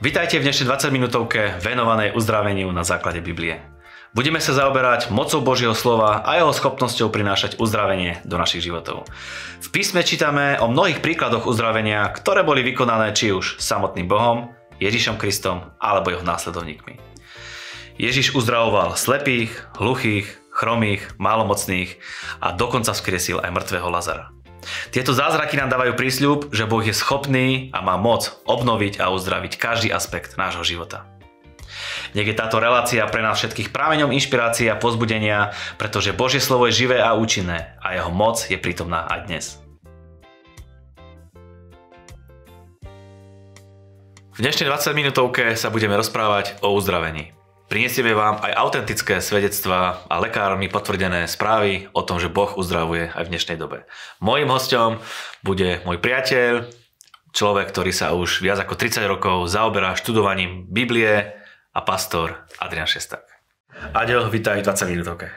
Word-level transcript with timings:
Vítajte 0.00 0.40
v 0.40 0.48
dnešnej 0.48 0.64
20 0.64 0.96
minútovke 0.96 1.60
venovanej 1.60 2.16
uzdraveniu 2.16 2.72
na 2.72 2.88
základe 2.88 3.20
Biblie. 3.20 3.60
Budeme 4.10 4.40
sa 4.40 4.56
zaoberať 4.56 5.12
mocou 5.12 5.44
Božieho 5.44 5.76
slova 5.76 6.24
a 6.24 6.40
jeho 6.40 6.50
schopnosťou 6.50 7.12
prinášať 7.12 7.60
uzdravenie 7.60 8.24
do 8.24 8.40
našich 8.40 8.64
životov. 8.64 9.04
V 9.60 9.68
písme 9.68 10.00
čítame 10.00 10.56
o 10.58 10.72
mnohých 10.72 11.04
príkladoch 11.04 11.44
uzdravenia, 11.44 12.08
ktoré 12.16 12.42
boli 12.42 12.64
vykonané 12.64 13.12
či 13.12 13.30
už 13.30 13.60
samotným 13.60 14.08
Bohom, 14.08 14.50
Ježišom 14.80 15.20
Kristom 15.20 15.68
alebo 15.76 16.10
jeho 16.10 16.24
následovníkmi. 16.24 16.96
Ježiš 18.00 18.32
uzdravoval 18.32 18.96
slepých, 18.96 19.52
hluchých, 19.76 20.26
chromých, 20.48 21.12
málomocných 21.20 22.00
a 22.40 22.56
dokonca 22.56 22.96
vzkriesil 22.96 23.38
aj 23.44 23.52
mŕtvého 23.52 23.88
Lazara. 23.92 24.39
Tieto 24.92 25.16
zázraky 25.16 25.56
nám 25.56 25.72
dávajú 25.72 25.96
prísľub, 25.96 26.38
že 26.52 26.68
Boh 26.68 26.84
je 26.84 26.92
schopný 26.92 27.72
a 27.72 27.80
má 27.80 27.96
moc 27.96 28.40
obnoviť 28.44 29.00
a 29.00 29.08
uzdraviť 29.12 29.56
každý 29.56 29.88
aspekt 29.90 30.36
nášho 30.36 30.62
života. 30.62 31.08
Nech 32.12 32.26
je 32.26 32.34
táto 32.34 32.58
relácia 32.58 33.06
pre 33.06 33.22
nás 33.22 33.38
všetkých 33.38 33.70
prámeňom 33.70 34.10
inšpirácie 34.10 34.66
a 34.68 34.80
pozbudenia, 34.80 35.54
pretože 35.78 36.16
Božie 36.16 36.42
slovo 36.42 36.66
je 36.66 36.84
živé 36.84 36.98
a 36.98 37.14
účinné 37.14 37.78
a 37.78 37.94
jeho 37.94 38.10
moc 38.10 38.42
je 38.50 38.58
prítomná 38.58 39.06
aj 39.06 39.20
dnes. 39.30 39.46
V 44.34 44.48
dnešnej 44.48 44.72
20 44.72 44.96
minútovke 44.96 45.52
sa 45.52 45.68
budeme 45.68 45.94
rozprávať 46.00 46.64
o 46.64 46.72
uzdravení. 46.72 47.39
Prinesieme 47.70 48.18
vám 48.18 48.42
aj 48.42 48.50
autentické 48.58 49.22
svedectvá 49.22 50.02
a 50.10 50.18
lekármi 50.18 50.66
potvrdené 50.66 51.30
správy 51.30 51.86
o 51.94 52.02
tom, 52.02 52.18
že 52.18 52.26
Boh 52.26 52.50
uzdravuje 52.58 53.14
aj 53.14 53.22
v 53.22 53.30
dnešnej 53.30 53.62
dobe. 53.62 53.86
Mojím 54.18 54.50
hostom 54.50 54.98
bude 55.46 55.78
môj 55.86 56.02
priateľ, 56.02 56.66
človek, 57.30 57.70
ktorý 57.70 57.94
sa 57.94 58.10
už 58.10 58.42
viac 58.42 58.58
ako 58.58 58.74
30 58.74 59.06
rokov 59.06 59.46
zaoberá 59.46 59.94
študovaním 59.94 60.66
Biblie 60.66 61.30
a 61.70 61.80
pastor 61.86 62.42
Adrian 62.58 62.90
Šestak. 62.90 63.22
Aďo, 63.94 64.26
vítaj 64.26 64.66
v 64.66 64.66
20 64.66 64.90
minútovke. 64.90 65.30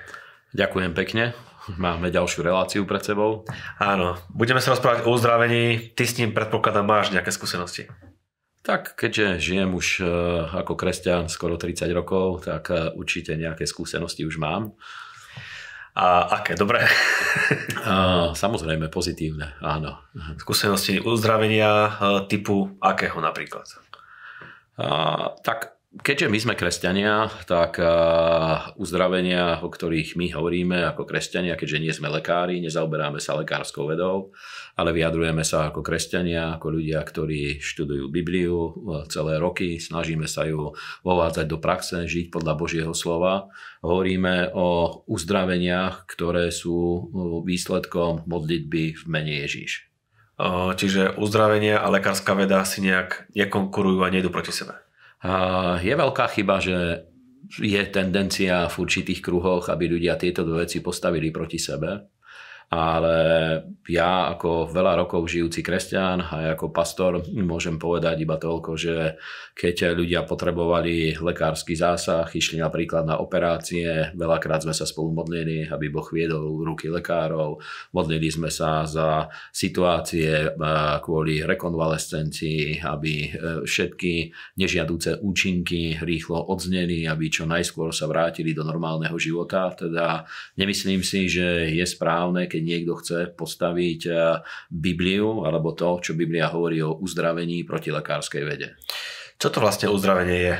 Ďakujem 0.57 0.97
pekne. 0.97 1.37
Máme 1.77 2.09
ďalšiu 2.09 2.41
reláciu 2.41 2.81
pred 2.89 3.05
sebou. 3.05 3.45
Áno, 3.77 4.17
budeme 4.33 4.57
sa 4.57 4.73
rozprávať 4.73 5.05
o 5.05 5.13
uzdravení. 5.13 5.93
Ty 5.93 6.03
s 6.09 6.17
ním 6.17 6.33
predpokladám 6.33 6.81
máš 6.81 7.13
nejaké 7.13 7.29
skúsenosti. 7.29 7.93
Tak 8.63 8.95
keďže 8.95 9.43
žijem 9.43 9.75
už 9.75 9.87
e, 9.99 10.07
ako 10.63 10.79
kresťan 10.79 11.27
skoro 11.27 11.59
30 11.59 11.83
rokov, 11.91 12.47
tak 12.47 12.71
e, 12.71 12.95
určite 12.95 13.35
nejaké 13.35 13.67
skúsenosti 13.67 14.23
už 14.23 14.39
mám. 14.39 14.71
A 15.99 16.39
aké? 16.39 16.55
Dobré? 16.55 16.87
A, 17.83 18.31
samozrejme 18.31 18.87
pozitívne, 18.87 19.59
áno. 19.59 19.99
Skúsenosti 20.39 21.03
uzdravenia 21.03 21.69
e, 21.69 21.91
typu 22.31 22.79
akého 22.79 23.19
napríklad? 23.19 23.67
A, 24.79 25.35
tak 25.43 25.72
keďže 26.01 26.27
my 26.33 26.39
sme 26.41 26.53
kresťania, 26.57 27.29
tak 27.45 27.77
uzdravenia, 28.81 29.61
o 29.61 29.69
ktorých 29.69 30.17
my 30.17 30.33
hovoríme 30.33 30.81
ako 30.89 31.05
kresťania, 31.05 31.53
keďže 31.53 31.81
nie 31.81 31.93
sme 31.93 32.09
lekári, 32.09 32.57
nezaoberáme 32.65 33.21
sa 33.21 33.37
lekárskou 33.37 33.85
vedou, 33.85 34.33
ale 34.73 34.89
vyjadrujeme 34.89 35.45
sa 35.45 35.69
ako 35.69 35.85
kresťania, 35.85 36.57
ako 36.57 36.81
ľudia, 36.81 36.97
ktorí 37.05 37.61
študujú 37.61 38.09
Bibliu 38.09 38.73
celé 39.13 39.37
roky, 39.37 39.77
snažíme 39.77 40.25
sa 40.25 40.49
ju 40.49 40.73
vovádzať 41.05 41.45
do 41.45 41.61
praxe, 41.61 42.09
žiť 42.09 42.33
podľa 42.33 42.53
Božieho 42.57 42.93
slova. 42.97 43.53
Hovoríme 43.85 44.51
o 44.57 45.01
uzdraveniach, 45.05 46.09
ktoré 46.09 46.49
sú 46.49 47.07
výsledkom 47.45 48.27
modlitby 48.27 48.97
v 48.97 49.03
mene 49.05 49.45
Ježíš. 49.45 49.87
Čiže 50.75 51.15
uzdravenie 51.21 51.77
a 51.77 51.87
lekárska 51.93 52.33
veda 52.33 52.65
si 52.67 52.81
nejak 52.81 53.29
nekonkurujú 53.37 54.01
a 54.01 54.11
nejdu 54.11 54.33
proti 54.33 54.51
sebe? 54.51 54.82
Je 55.79 55.93
veľká 55.95 56.25
chyba, 56.35 56.59
že 56.59 57.07
je 57.59 57.81
tendencia 57.87 58.67
v 58.67 58.75
určitých 58.75 59.23
kruhoch, 59.23 59.71
aby 59.71 59.87
ľudia 59.87 60.19
tieto 60.19 60.43
dve 60.43 60.67
veci 60.67 60.83
postavili 60.83 61.31
proti 61.31 61.59
sebe 61.59 62.13
ale 62.69 63.15
ja 63.89 64.31
ako 64.31 64.71
veľa 64.71 65.03
rokov 65.03 65.27
žijúci 65.27 65.59
kresťan 65.59 66.23
a 66.23 66.35
ako 66.55 66.71
pastor 66.71 67.19
môžem 67.35 67.75
povedať 67.75 68.23
iba 68.23 68.39
toľko, 68.39 68.71
že 68.79 69.19
keď 69.53 69.93
ľudia 69.93 70.25
potrebovali 70.25 71.19
lekársky 71.19 71.77
zásah, 71.77 72.25
išli 72.31 72.57
napríklad 72.63 73.05
na 73.05 73.19
operácie, 73.19 74.15
veľakrát 74.17 74.63
sme 74.63 74.73
sa 74.73 74.87
spolu 74.87 75.13
modlili, 75.13 75.69
aby 75.69 75.91
Boh 75.91 76.07
viedol 76.09 76.63
ruky 76.63 76.89
lekárov, 76.89 77.59
modlili 77.93 78.31
sme 78.31 78.49
sa 78.49 78.87
za 78.87 79.29
situácie 79.53 80.31
e, 80.31 80.49
kvôli 81.03 81.45
rekonvalescencii, 81.45 82.81
aby 82.81 83.13
e, 83.21 83.29
všetky 83.67 84.13
nežiadúce 84.57 85.21
účinky 85.21 86.01
rýchlo 86.01 86.39
odzneli, 86.49 87.05
aby 87.05 87.29
čo 87.29 87.45
najskôr 87.45 87.93
sa 87.93 88.09
vrátili 88.09 88.57
do 88.57 88.65
normálneho 88.65 89.15
života. 89.21 89.69
Teda 89.77 90.25
nemyslím 90.57 91.05
si, 91.05 91.29
že 91.29 91.69
je 91.69 91.85
správne, 91.85 92.49
keď 92.53 92.61
niekto 92.61 92.93
chce 93.01 93.33
postaviť 93.33 94.01
eh, 94.09 94.37
Bibliu 94.69 95.41
alebo 95.49 95.73
to, 95.73 95.97
čo 95.97 96.13
Biblia 96.13 96.53
hovorí 96.53 96.85
o 96.85 97.01
uzdravení 97.01 97.65
proti 97.65 97.89
lekárskej 97.89 98.43
vede. 98.45 98.77
Čo 99.41 99.49
to 99.49 99.59
vlastne 99.59 99.89
uzdravenie 99.89 100.39
je? 100.39 100.55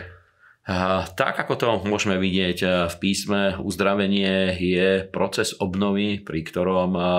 Tak 1.20 1.44
ako 1.44 1.54
to 1.60 1.68
môžeme 1.84 2.16
vidieť 2.16 2.58
e, 2.64 2.68
v 2.88 2.96
písme, 2.96 3.60
uzdravenie 3.60 4.56
je 4.56 5.04
proces 5.04 5.52
obnovy, 5.60 6.24
pri 6.24 6.40
ktorom 6.40 6.96
e, 6.96 7.04
e, 7.04 7.10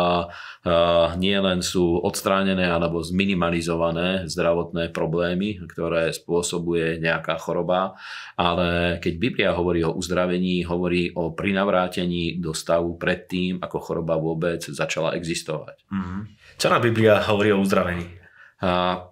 nie 1.20 1.36
len 1.36 1.60
sú 1.60 2.00
odstránené 2.00 2.64
alebo 2.64 3.04
zminimalizované 3.04 4.32
zdravotné 4.32 4.88
problémy, 4.96 5.60
ktoré 5.68 6.16
spôsobuje 6.16 6.96
nejaká 7.04 7.36
choroba, 7.36 8.00
ale 8.40 8.96
keď 9.04 9.14
Biblia 9.20 9.50
hovorí 9.52 9.84
o 9.84 9.92
uzdravení, 9.92 10.64
hovorí 10.64 11.12
o 11.12 11.36
prinavrátení 11.36 12.40
do 12.40 12.56
stavu 12.56 12.96
predtým, 12.96 13.60
ako 13.60 13.76
choroba 13.76 14.16
vôbec 14.16 14.64
začala 14.64 15.12
existovať. 15.20 15.84
Mm-hmm. 15.92 16.20
Čo 16.56 16.72
na 16.72 16.80
Biblia 16.80 17.20
hovorí 17.28 17.52
o 17.52 17.60
uzdravení? 17.60 18.23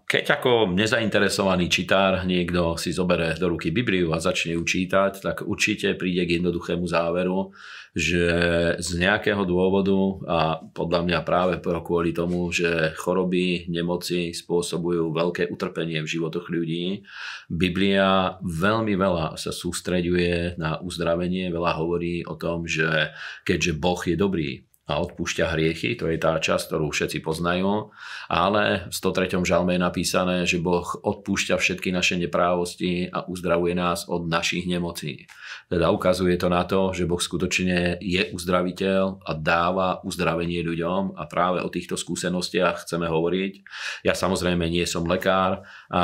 Keď 0.09 0.25
ako 0.41 0.73
nezainteresovaný 0.73 1.69
čitár 1.69 2.25
niekto 2.25 2.81
si 2.81 2.89
zobere 2.89 3.37
do 3.37 3.53
ruky 3.53 3.69
Bibliu 3.69 4.13
a 4.17 4.23
začne 4.23 4.57
ju 4.57 4.65
čítať, 4.65 5.21
tak 5.21 5.37
určite 5.45 5.93
príde 5.99 6.25
k 6.25 6.41
jednoduchému 6.41 6.89
záveru, 6.89 7.53
že 7.93 8.25
z 8.81 8.91
nejakého 8.97 9.45
dôvodu 9.45 9.99
a 10.25 10.41
podľa 10.63 11.01
mňa 11.05 11.19
práve 11.29 11.55
kvôli 11.61 12.17
tomu, 12.17 12.49
že 12.49 12.97
choroby, 12.97 13.69
nemoci 13.69 14.33
spôsobujú 14.33 15.13
veľké 15.13 15.53
utrpenie 15.53 16.01
v 16.01 16.09
životoch 16.09 16.49
ľudí, 16.49 17.05
Biblia 17.53 18.41
veľmi 18.41 18.97
veľa 18.97 19.37
sa 19.37 19.53
sústreďuje 19.53 20.57
na 20.57 20.81
uzdravenie, 20.81 21.53
veľa 21.53 21.77
hovorí 21.77 22.25
o 22.25 22.41
tom, 22.41 22.65
že 22.65 23.13
keďže 23.45 23.77
Boh 23.77 24.01
je 24.01 24.17
dobrý, 24.17 24.65
a 24.83 24.99
odpúšťa 24.99 25.55
hriechy, 25.55 25.95
to 25.95 26.11
je 26.11 26.19
tá 26.19 26.35
časť, 26.43 26.75
ktorú 26.75 26.91
všetci 26.91 27.23
poznajú, 27.23 27.95
ale 28.27 28.91
v 28.91 28.95
103. 28.95 29.39
žalme 29.47 29.79
je 29.79 29.81
napísané, 29.81 30.37
že 30.43 30.59
Boh 30.59 30.83
odpúšťa 30.83 31.55
všetky 31.55 31.95
naše 31.95 32.19
neprávosti 32.19 33.07
a 33.07 33.23
uzdravuje 33.23 33.79
nás 33.79 34.11
od 34.11 34.27
našich 34.27 34.67
nemocí. 34.67 35.31
Teda 35.69 35.91
ukazuje 35.93 36.35
to 36.37 36.49
na 36.51 36.65
to, 36.65 36.91
že 36.95 37.09
Boh 37.09 37.21
skutočne 37.21 37.99
je 38.03 38.29
uzdraviteľ 38.35 39.25
a 39.25 39.33
dáva 39.37 40.01
uzdravenie 40.05 40.61
ľuďom 40.65 41.17
a 41.17 41.25
práve 41.27 41.63
o 41.63 41.69
týchto 41.73 41.97
skúsenostiach 41.97 42.85
chceme 42.85 43.09
hovoriť. 43.09 43.53
Ja 44.05 44.13
samozrejme 44.13 44.69
nie 44.69 44.85
som 44.85 45.07
lekár 45.09 45.65
a 45.89 46.03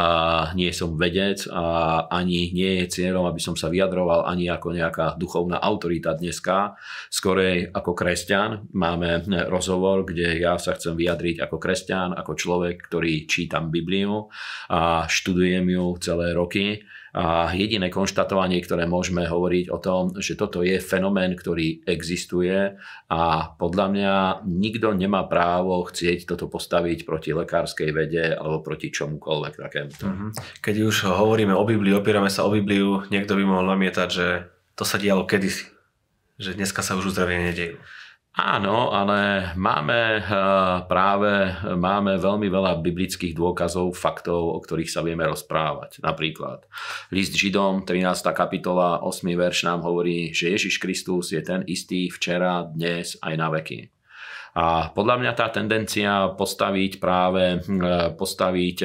nie 0.54 0.72
som 0.72 0.96
vedec 0.96 1.44
a 1.52 2.06
ani 2.08 2.50
nie 2.54 2.84
je 2.84 3.00
cieľom, 3.00 3.28
aby 3.28 3.41
som 3.42 3.58
sa 3.58 3.69
vyjadroval 3.69 4.24
ani 4.24 4.48
ako 4.48 4.72
nejaká 4.72 5.20
duchovná 5.20 5.60
autorita 5.60 6.16
dneska, 6.16 6.78
skorej 7.12 7.69
ako 7.70 7.92
kresťan. 7.92 8.70
Máme 8.72 9.26
rozhovor, 9.48 10.08
kde 10.08 10.40
ja 10.40 10.56
sa 10.56 10.75
chcem 10.75 10.96
vyjadriť 10.96 11.44
ako 11.44 11.56
kresťan, 11.61 12.16
ako 12.16 12.32
človek, 12.34 12.88
ktorý 12.88 13.28
čítam 13.28 13.69
Bibliu 13.69 14.32
a 14.72 15.04
študujem 15.04 15.66
ju 15.69 15.87
celé 16.00 16.32
roky 16.32 16.82
a 17.16 17.49
jediné 17.56 17.88
konštatovanie, 17.88 18.60
ktoré 18.60 18.84
môžeme 18.84 19.25
hovoriť 19.25 19.72
o 19.72 19.78
tom, 19.81 20.12
že 20.20 20.37
toto 20.37 20.60
je 20.60 20.76
fenomén, 20.82 21.32
ktorý 21.32 21.84
existuje 21.88 22.76
a 23.08 23.22
podľa 23.56 23.87
mňa 23.88 24.12
nikto 24.44 24.93
nemá 24.93 25.25
právo 25.25 25.88
chcieť 25.88 26.28
toto 26.28 26.52
postaviť 26.52 27.08
proti 27.08 27.32
lekárskej 27.32 27.90
vede 27.93 28.37
alebo 28.37 28.60
proti 28.60 28.93
čomukoľvek 28.93 29.55
takémuto. 29.56 30.05
Mhm. 30.05 30.28
Keď 30.60 30.76
už 30.84 30.96
hovoríme 31.08 31.56
o 31.56 31.64
Biblii, 31.64 31.96
opierame 31.96 32.28
sa 32.28 32.44
o 32.44 32.52
Bibliu, 32.52 33.08
niekto 33.08 33.34
by 33.38 33.44
mohol 33.44 33.72
namietať, 33.72 34.08
že 34.08 34.28
to 34.76 34.84
sa 34.84 35.00
dialo 35.00 35.25
kedysi. 35.25 35.66
Že 36.38 36.54
dneska 36.54 36.87
sa 36.87 36.94
už 36.94 37.11
uzdravenie 37.11 37.50
nedejú. 37.50 37.82
Áno, 38.36 38.94
ale 38.94 39.50
máme 39.56 40.20
eh, 40.20 40.25
práve 40.86 41.58
máme 41.64 42.20
veľmi 42.20 42.46
veľa 42.46 42.78
biblických 42.84 43.34
dôkazov, 43.34 43.96
faktov, 43.96 44.54
o 44.54 44.58
ktorých 44.60 44.92
sa 44.92 45.02
vieme 45.02 45.26
rozprávať. 45.26 46.04
Napríklad 46.04 46.69
list 47.10 47.34
Židom, 47.34 47.82
13. 47.82 48.04
kapitola, 48.36 49.00
8. 49.02 49.25
verš 49.32 49.66
nám 49.66 49.82
hovorí, 49.82 50.30
že 50.36 50.54
Ježiš 50.54 50.78
Kristus 50.78 51.34
je 51.34 51.42
ten 51.42 51.64
istý 51.66 52.12
včera, 52.12 52.69
dnes 52.69 53.19
aj 53.25 53.34
na 53.34 53.48
veky. 53.48 53.90
A 54.58 54.90
podľa 54.90 55.22
mňa 55.22 55.32
tá 55.38 55.46
tendencia 55.54 56.34
postaviť 56.34 56.98
práve 56.98 57.62
postaviť 58.19 58.78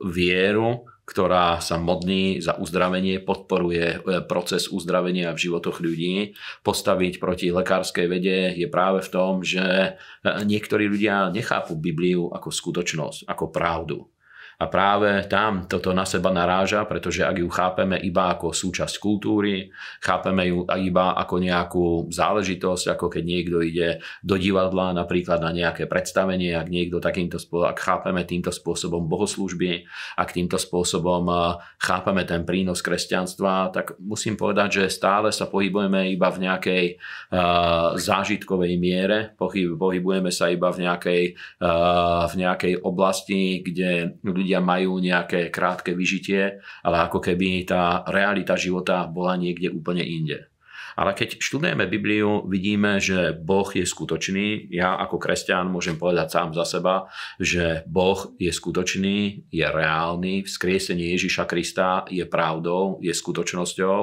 vieru 0.00 0.70
ktorá 1.10 1.58
sa 1.58 1.74
modní 1.74 2.38
za 2.38 2.54
uzdravenie, 2.54 3.18
podporuje 3.18 3.98
e, 3.98 4.22
proces 4.22 4.70
uzdravenia 4.70 5.34
v 5.34 5.42
životoch 5.42 5.82
ľudí. 5.82 6.38
Postaviť 6.62 7.18
proti 7.18 7.50
lekárskej 7.50 8.06
vede 8.06 8.54
je 8.54 8.70
práve 8.70 9.02
v 9.02 9.10
tom, 9.10 9.42
že 9.42 9.60
e, 9.60 9.90
niektorí 10.46 10.86
ľudia 10.86 11.34
nechápu 11.34 11.74
Bibliu 11.74 12.30
ako 12.30 12.54
skutočnosť, 12.54 13.26
ako 13.26 13.44
pravdu. 13.50 14.06
A 14.60 14.68
práve 14.68 15.24
tam 15.24 15.64
toto 15.64 15.96
na 15.96 16.04
seba 16.04 16.28
naráža, 16.28 16.84
pretože 16.84 17.24
ak 17.24 17.40
ju 17.40 17.48
chápeme 17.48 17.96
iba 17.96 18.28
ako 18.36 18.52
súčasť 18.52 19.00
kultúry, 19.00 19.72
chápeme 20.04 20.52
ju 20.52 20.68
iba 20.76 21.16
ako 21.16 21.34
nejakú 21.40 21.86
záležitosť, 22.12 22.92
ako 22.92 23.08
keď 23.08 23.22
niekto 23.24 23.64
ide 23.64 24.04
do 24.20 24.36
divadla 24.36 24.92
napríklad 24.92 25.40
na 25.40 25.56
nejaké 25.56 25.88
predstavenie, 25.88 26.52
ak 26.52 26.68
niekto 26.68 27.00
takýmto 27.00 27.40
spôsobom, 27.40 27.72
ak 27.72 27.80
chápeme 27.80 28.20
týmto 28.28 28.52
spôsobom 28.52 29.08
bohoslúžby, 29.08 29.88
ak 30.20 30.36
týmto 30.36 30.60
spôsobom 30.60 31.24
chápeme 31.80 32.28
ten 32.28 32.44
prínos 32.44 32.84
kresťanstva, 32.84 33.72
tak 33.72 33.96
musím 33.96 34.36
povedať, 34.36 34.84
že 34.84 34.92
stále 34.92 35.32
sa 35.32 35.48
pohybujeme 35.48 36.12
iba 36.12 36.28
v 36.28 36.44
nejakej 36.44 36.84
uh, 37.32 37.96
zážitkovej 37.96 38.76
miere, 38.76 39.32
pohybujeme 39.40 40.28
sa 40.28 40.52
iba 40.52 40.68
v 40.68 40.84
nejakej, 40.84 41.22
uh, 41.64 42.28
v 42.28 42.34
nejakej 42.44 42.74
oblasti, 42.84 43.64
kde 43.64 44.20
ľudia 44.20 44.49
ľudia 44.50 44.66
majú 44.66 44.98
nejaké 44.98 45.46
krátke 45.54 45.94
vyžitie, 45.94 46.58
ale 46.82 46.96
ako 47.06 47.22
keby 47.22 47.62
tá 47.70 48.02
realita 48.10 48.58
života 48.58 49.06
bola 49.06 49.38
niekde 49.38 49.70
úplne 49.70 50.02
inde. 50.02 50.49
Ale 51.00 51.16
keď 51.16 51.40
študujeme 51.40 51.88
Bibliu, 51.88 52.44
vidíme, 52.44 53.00
že 53.00 53.32
Boh 53.32 53.64
je 53.72 53.88
skutočný. 53.88 54.68
Ja 54.68 55.00
ako 55.00 55.16
kresťan 55.16 55.72
môžem 55.72 55.96
povedať 55.96 56.28
sám 56.36 56.52
za 56.52 56.68
seba, 56.68 57.08
že 57.40 57.88
Boh 57.88 58.36
je 58.36 58.52
skutočný, 58.52 59.48
je 59.48 59.64
reálny. 59.64 60.44
Vzkriesenie 60.44 61.16
Ježiša 61.16 61.48
Krista 61.48 62.04
je 62.12 62.20
pravdou, 62.28 63.00
je 63.00 63.16
skutočnosťou 63.16 63.98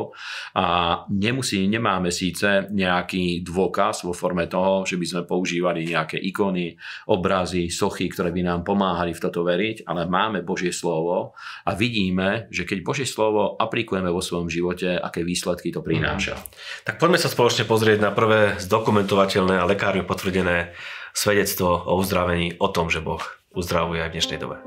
a 0.57 0.65
nemusí, 1.13 1.69
nemáme 1.69 2.09
síce 2.09 2.65
nejaký 2.73 3.45
dôkaz 3.45 4.01
vo 4.01 4.17
forme 4.17 4.49
toho, 4.49 4.81
že 4.89 4.97
by 4.97 5.05
sme 5.05 5.21
používali 5.29 5.85
nejaké 5.85 6.17
ikony, 6.17 6.73
obrazy, 7.13 7.69
sochy, 7.69 8.09
ktoré 8.09 8.33
by 8.33 8.41
nám 8.41 8.65
pomáhali 8.65 9.13
v 9.13 9.21
toto 9.21 9.45
veriť, 9.45 9.85
ale 9.85 10.09
máme 10.09 10.41
Božie 10.41 10.73
slovo 10.73 11.37
a 11.61 11.77
vidíme, 11.77 12.49
že 12.49 12.65
keď 12.65 12.77
Božie 12.81 13.05
slovo 13.05 13.53
aplikujeme 13.53 14.09
vo 14.09 14.25
svojom 14.25 14.49
živote, 14.49 14.97
aké 14.97 15.21
výsledky 15.21 15.69
to 15.69 15.85
prináša. 15.85 16.41
Tak 16.87 17.03
poďme 17.03 17.19
sa 17.19 17.27
spoločne 17.27 17.67
pozrieť 17.67 17.99
na 17.99 18.15
prvé 18.15 18.55
zdokumentovateľné 18.63 19.59
a 19.59 19.67
lekárne 19.67 20.07
potvrdené 20.07 20.71
svedectvo 21.11 21.83
o 21.83 21.99
uzdravení, 21.99 22.55
o 22.63 22.71
tom, 22.71 22.87
že 22.87 23.03
Boh 23.03 23.19
uzdravuje 23.51 23.99
aj 23.99 24.07
v 24.07 24.15
dnešnej 24.15 24.39
dobe. 24.39 24.63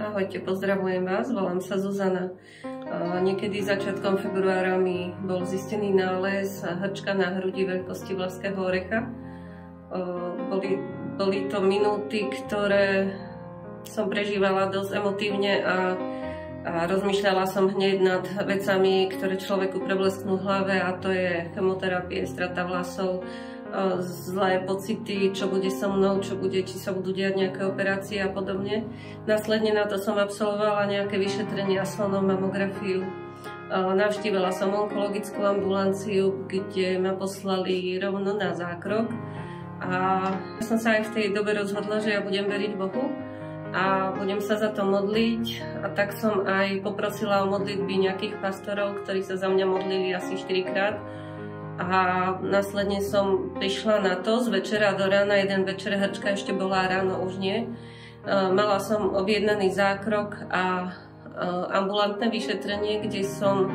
Ahojte, 0.00 0.40
pozdravujem 0.40 1.04
vás, 1.04 1.28
volám 1.28 1.60
sa 1.60 1.76
Zuzana. 1.76 2.32
Niekedy 3.20 3.60
začiatkom 3.60 4.16
februára 4.16 4.80
mi 4.80 5.12
bol 5.28 5.44
zistený 5.44 5.92
nález 5.92 6.64
hrčka 6.64 7.12
na 7.12 7.36
hrudi 7.36 7.68
veľkosti 7.68 8.16
vlaského 8.16 8.56
orecha. 8.56 9.04
Boli, 10.48 10.80
boli 11.20 11.52
to 11.52 11.60
minúty, 11.60 12.32
ktoré 12.32 13.12
som 13.84 14.08
prežívala 14.08 14.72
dosť 14.72 14.96
emotívne 14.96 15.52
a 15.68 16.00
a 16.60 16.84
rozmýšľala 16.84 17.48
som 17.48 17.72
hneď 17.72 17.96
nad 18.04 18.24
vecami, 18.44 19.08
ktoré 19.08 19.40
človeku 19.40 19.80
preblesknú 19.80 20.36
hlave 20.44 20.76
a 20.76 20.92
to 20.92 21.08
je 21.08 21.48
chemoterapie, 21.56 22.28
strata 22.28 22.68
vlasov, 22.68 23.24
zlé 24.02 24.60
pocity, 24.66 25.32
čo 25.32 25.48
bude 25.48 25.70
so 25.72 25.88
mnou, 25.88 26.20
čo 26.20 26.36
bude, 26.36 26.60
či 26.60 26.76
sa 26.76 26.92
budú 26.92 27.16
diať 27.16 27.38
nejaké 27.38 27.64
operácie 27.64 28.20
a 28.20 28.28
podobne. 28.28 28.84
Následne 29.24 29.72
na 29.72 29.88
to 29.88 29.96
som 29.96 30.20
absolvovala 30.20 30.90
nejaké 30.90 31.16
vyšetrenia, 31.16 31.86
slonom 31.88 32.28
mamografiu. 32.28 33.08
Navštívila 33.70 34.50
som 34.50 34.74
onkologickú 34.74 35.40
ambulanciu, 35.46 36.44
kde 36.50 36.98
ma 36.98 37.14
poslali 37.14 37.94
rovno 38.02 38.34
na 38.34 38.52
zákrok. 38.52 39.06
A 39.80 40.28
som 40.60 40.76
sa 40.76 40.98
aj 40.98 41.08
v 41.08 41.12
tej 41.14 41.26
dobe 41.32 41.56
rozhodla, 41.56 42.02
že 42.02 42.12
ja 42.12 42.20
budem 42.20 42.50
veriť 42.50 42.74
Bohu 42.76 43.29
a 43.70 44.10
budem 44.14 44.42
sa 44.42 44.58
za 44.58 44.74
to 44.74 44.82
modliť. 44.82 45.44
A 45.84 45.94
tak 45.94 46.14
som 46.16 46.42
aj 46.42 46.82
poprosila 46.82 47.46
o 47.46 47.50
modlitby 47.50 48.10
nejakých 48.10 48.38
pastorov, 48.42 49.02
ktorí 49.02 49.22
sa 49.22 49.38
za 49.38 49.46
mňa 49.46 49.66
modlili 49.66 50.10
asi 50.14 50.34
4 50.38 50.70
krát. 50.70 50.96
A 51.80 51.88
následne 52.44 53.00
som 53.00 53.56
prišla 53.56 54.04
na 54.04 54.14
to 54.20 54.44
z 54.44 54.52
večera 54.52 54.92
do 54.98 55.08
rána, 55.08 55.40
jeden 55.40 55.64
večer 55.64 55.96
hrčka 55.96 56.36
ešte 56.36 56.52
bola, 56.52 56.84
ráno 56.84 57.24
už 57.24 57.40
nie. 57.40 57.72
Mala 58.28 58.76
som 58.84 59.16
objednaný 59.16 59.72
zákrok 59.72 60.44
a 60.52 60.92
ambulantné 61.72 62.28
vyšetrenie, 62.28 63.00
kde 63.00 63.24
som 63.24 63.72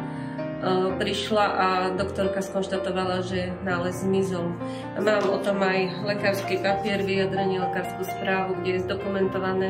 prišla 0.99 1.45
a 1.45 1.67
doktorka 1.93 2.39
skonštatovala, 2.41 3.21
že 3.27 3.53
nález 3.61 4.01
zmizol. 4.01 4.55
Mám 4.97 5.27
o 5.29 5.37
tom 5.43 5.61
aj 5.61 6.07
lekársky 6.07 6.57
papier, 6.63 7.03
vyjadrenie 7.03 7.59
lekárskú 7.61 8.07
správu, 8.07 8.57
kde 8.61 8.79
je 8.79 8.85
zdokumentované, 8.87 9.69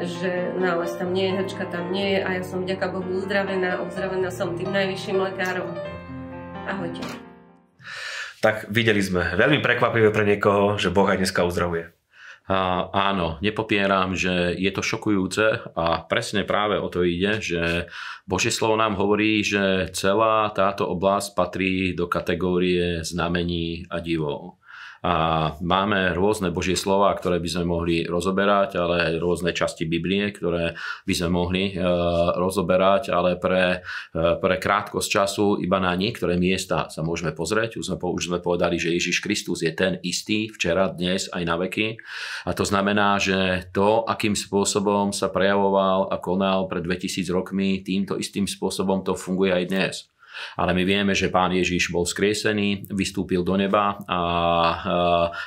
že 0.00 0.54
nález 0.56 0.94
tam 0.96 1.12
nie 1.12 1.28
je, 1.28 1.36
hrčka 1.44 1.64
tam 1.68 1.92
nie 1.92 2.16
je 2.16 2.20
a 2.24 2.28
ja 2.40 2.42
som 2.46 2.64
vďaka 2.64 2.86
Bohu 2.88 3.20
uzdravená, 3.20 3.84
uzdravená 3.84 4.30
som 4.32 4.56
tým 4.56 4.70
najvyšším 4.72 5.18
lekárom. 5.18 5.70
Ahojte. 6.64 7.02
Tak 8.40 8.72
videli 8.72 9.04
sme, 9.04 9.36
veľmi 9.36 9.60
prekvapivé 9.60 10.08
pre 10.08 10.24
niekoho, 10.24 10.80
že 10.80 10.88
Boh 10.88 11.04
aj 11.04 11.20
dneska 11.20 11.44
uzdravuje. 11.44 11.92
Áno, 12.50 13.38
nepopieram, 13.38 14.18
že 14.18 14.58
je 14.58 14.70
to 14.74 14.82
šokujúce 14.82 15.70
a 15.70 16.02
presne 16.02 16.42
práve 16.42 16.82
o 16.82 16.90
to 16.90 17.06
ide, 17.06 17.38
že 17.38 17.86
Božie 18.26 18.50
slovo 18.50 18.74
nám 18.74 18.98
hovorí, 18.98 19.46
že 19.46 19.86
celá 19.94 20.50
táto 20.50 20.82
oblasť 20.90 21.38
patrí 21.38 21.94
do 21.94 22.10
kategórie 22.10 23.06
znamení 23.06 23.86
a 23.86 24.02
divov. 24.02 24.59
A 25.00 25.14
máme 25.64 26.12
rôzne 26.12 26.52
Božie 26.52 26.76
slova, 26.76 27.16
ktoré 27.16 27.40
by 27.40 27.48
sme 27.48 27.64
mohli 27.64 28.04
rozoberať, 28.04 28.76
ale 28.76 28.96
aj 29.08 29.14
rôzne 29.16 29.56
časti 29.56 29.88
Biblie, 29.88 30.28
ktoré 30.28 30.76
by 31.08 31.14
sme 31.16 31.28
mohli 31.32 31.72
e, 31.72 31.80
rozoberať, 32.36 33.08
ale 33.08 33.40
pre, 33.40 33.80
e, 34.12 34.36
pre 34.36 34.60
krátkosť 34.60 35.08
času 35.08 35.46
iba 35.64 35.80
na 35.80 35.96
niektoré 35.96 36.36
miesta 36.36 36.92
sa 36.92 37.00
môžeme 37.00 37.32
pozrieť. 37.32 37.80
Už 37.80 37.88
sme, 37.88 37.96
už 37.96 38.28
sme 38.28 38.38
povedali, 38.44 38.76
že 38.76 38.92
Ježiš 38.92 39.24
Kristus 39.24 39.64
je 39.64 39.72
ten 39.72 39.96
istý 40.04 40.52
včera, 40.52 40.92
dnes 40.92 41.32
aj 41.32 41.42
na 41.48 41.56
veky. 41.56 41.96
A 42.44 42.52
to 42.52 42.68
znamená, 42.68 43.16
že 43.16 43.72
to, 43.72 44.04
akým 44.04 44.36
spôsobom 44.36 45.16
sa 45.16 45.32
prejavoval 45.32 46.12
a 46.12 46.20
konal 46.20 46.68
pred 46.68 46.84
2000 46.84 47.24
rokmi, 47.32 47.80
týmto 47.80 48.20
istým 48.20 48.44
spôsobom 48.44 49.00
to 49.00 49.16
funguje 49.16 49.48
aj 49.48 49.64
dnes. 49.64 49.96
Ale 50.58 50.74
my 50.74 50.82
vieme, 50.82 51.12
že 51.14 51.32
pán 51.32 51.54
Ježiš 51.54 51.94
bol 51.94 52.04
skriesený, 52.04 52.90
vystúpil 52.92 53.46
do 53.46 53.54
neba 53.56 53.98
a 54.04 54.20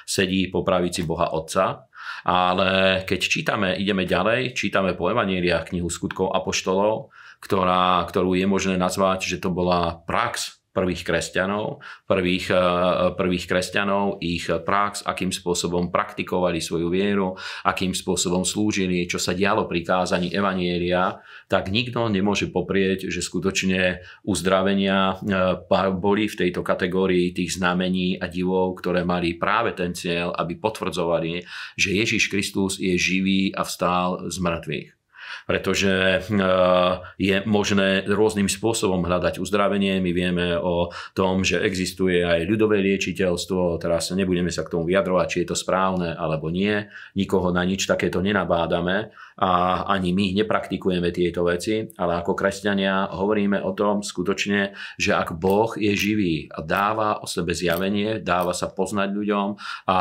sedí 0.07 0.47
po 0.47 0.63
pravici 0.63 1.03
Boha 1.03 1.35
Otca. 1.35 1.87
Ale 2.23 3.03
keď 3.03 3.19
čítame, 3.19 3.69
ideme 3.75 4.07
ďalej, 4.07 4.55
čítame 4.55 4.95
po 4.95 5.11
Evangeliách 5.11 5.75
knihu 5.75 5.91
skutkov 5.91 6.31
Apoštolov, 6.31 7.11
ktorá, 7.43 7.99
ktorú 8.07 8.39
je 8.39 8.47
možné 8.47 8.79
nazvať, 8.79 9.27
že 9.27 9.37
to 9.43 9.51
bola 9.51 9.99
prax 10.07 10.62
prvých 10.73 11.05
kresťanov, 11.05 11.85
prvých, 12.09 12.49
eh, 12.49 12.59
prvých 13.13 13.45
kresťanov, 13.45 14.17
ich 14.19 14.49
prax, 14.49 15.05
akým 15.05 15.29
spôsobom 15.29 15.93
praktikovali 15.93 16.57
svoju 16.57 16.89
vieru, 16.89 17.37
akým 17.63 17.93
spôsobom 17.93 18.41
slúžili, 18.41 19.05
čo 19.05 19.21
sa 19.21 19.37
dialo 19.37 19.69
pri 19.69 19.85
kázaní 19.85 20.33
Evanielia, 20.33 21.21
tak 21.45 21.69
nikto 21.69 22.09
nemôže 22.09 22.49
poprieť, 22.49 23.07
že 23.13 23.21
skutočne 23.21 24.01
uzdravenia 24.25 25.21
eh, 25.21 25.91
boli 25.93 26.25
v 26.25 26.35
tejto 26.35 26.65
kategórii 26.65 27.31
tých 27.31 27.61
znamení 27.61 28.17
a 28.17 28.25
divov, 28.25 28.81
ktoré 28.81 29.05
mali 29.05 29.37
práve 29.37 29.77
ten 29.77 29.93
cieľ, 29.93 30.33
aby 30.33 30.57
potvrdzovali, 30.57 31.45
že 31.77 31.89
Ježiš 31.93 32.33
Kristus 32.33 32.81
je 32.81 32.97
živý 32.97 33.53
a 33.53 33.61
vstál 33.61 34.27
z 34.33 34.41
mŕtvych 34.41 35.02
pretože 35.45 35.91
eh, 35.91 36.21
je 37.17 37.35
možné 37.45 38.05
rôznym 38.07 38.47
spôsobom 38.47 39.03
hľadať 39.03 39.39
uzdravenie. 39.39 39.99
My 39.99 40.11
vieme 40.11 40.57
o 40.57 40.91
tom, 41.13 41.41
že 41.41 41.61
existuje 41.61 42.23
aj 42.23 42.45
ľudové 42.47 42.79
liečiteľstvo, 42.81 43.81
teraz 43.81 44.11
nebudeme 44.13 44.49
sa 44.49 44.65
k 44.65 44.73
tomu 44.73 44.87
vyjadrovať, 44.87 45.27
či 45.29 45.37
je 45.43 45.47
to 45.53 45.57
správne 45.57 46.13
alebo 46.15 46.49
nie. 46.53 46.85
Nikoho 47.17 47.49
na 47.49 47.63
nič 47.65 47.85
takéto 47.89 48.19
nenabádame 48.19 49.13
a 49.37 49.83
ani 49.89 50.13
my 50.13 50.37
nepraktikujeme 50.37 51.09
tieto 51.09 51.41
veci, 51.41 51.89
ale 51.97 52.21
ako 52.21 52.37
kresťania 52.37 53.09
hovoríme 53.09 53.57
o 53.65 53.73
tom 53.73 54.05
skutočne, 54.05 54.77
že 55.01 55.17
ak 55.17 55.33
Boh 55.33 55.73
je 55.73 55.93
živý 55.97 56.45
a 56.53 56.61
dáva 56.61 57.17
o 57.17 57.25
sebe 57.25 57.57
zjavenie, 57.57 58.21
dáva 58.21 58.53
sa 58.53 58.69
poznať 58.69 59.09
ľuďom 59.09 59.47
a 59.89 59.97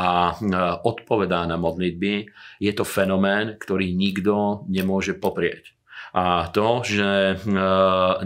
odpovedá 0.84 1.48
na 1.48 1.56
modlitby, 1.56 2.28
je 2.60 2.72
to 2.76 2.84
fenomén, 2.84 3.56
ktorý 3.56 3.96
nikto 3.96 4.68
nemôže 4.68 5.16
poprieť. 5.22 5.70
A 6.12 6.52
to, 6.52 6.84
že 6.84 7.40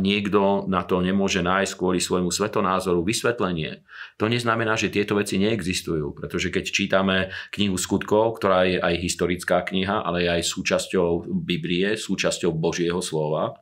niekto 0.02 0.66
na 0.66 0.82
to 0.82 0.98
nemôže 0.98 1.38
nájsť 1.38 1.72
kvôli 1.78 2.02
svojmu 2.02 2.34
svetonázoru 2.34 3.06
vysvetlenie, 3.06 3.86
to 4.18 4.26
neznamená, 4.26 4.74
že 4.74 4.90
tieto 4.90 5.14
veci 5.14 5.38
neexistujú. 5.38 6.18
Pretože 6.18 6.50
keď 6.50 6.64
čítame 6.66 7.16
knihu 7.54 7.78
skutkov, 7.78 8.42
ktorá 8.42 8.66
je 8.66 8.82
aj 8.82 8.94
historická 8.98 9.62
kniha, 9.62 10.02
ale 10.02 10.26
je 10.26 10.28
aj 10.34 10.42
súčasťou 10.42 11.30
Biblie, 11.46 11.94
súčasťou 11.94 12.50
Božieho 12.50 12.98
slova, 12.98 13.60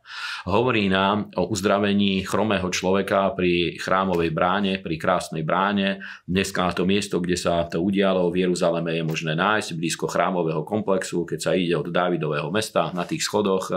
hovorí 0.48 0.88
nám 0.88 1.28
o 1.36 1.50
uzdravení 1.52 2.24
chromého 2.24 2.70
človeka 2.72 3.28
pri 3.36 3.76
chrámovej 3.76 4.30
bráne, 4.32 4.72
pri 4.80 4.96
krásnej 4.96 5.44
bráne. 5.44 6.00
Dneska 6.24 6.72
to 6.72 6.88
miesto, 6.88 7.20
kde 7.20 7.36
sa 7.36 7.66
to 7.68 7.82
udialo 7.82 8.32
v 8.32 8.48
Jeruzaleme 8.48 8.96
je 8.96 9.04
možné 9.04 9.36
nájsť 9.36 9.76
blízko 9.76 10.08
chrámového 10.08 10.64
komplexu, 10.64 11.28
keď 11.28 11.38
sa 11.44 11.52
ide 11.52 11.76
od 11.76 11.92
Dávidového 11.92 12.48
mesta 12.48 12.88
na 12.96 13.04
tých 13.04 13.20
schodoch 13.20 13.68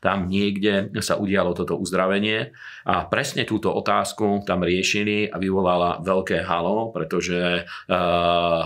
tam 0.00 0.28
niekde 0.30 0.92
sa 1.00 1.18
udialo 1.18 1.52
toto 1.56 1.76
uzdravenie 1.76 2.52
a 2.86 3.06
presne 3.06 3.42
túto 3.48 3.72
otázku 3.72 4.42
tam 4.46 4.62
riešili 4.62 5.30
a 5.30 5.36
vyvolala 5.38 6.02
veľké 6.04 6.44
halo, 6.46 6.90
pretože 6.90 7.66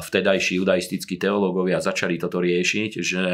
vtedajší 0.01 0.61
judaistickí 0.61 1.17
teológovia 1.17 1.81
začali 1.81 2.21
toto 2.21 2.41
riešiť, 2.41 2.91
že 3.01 3.25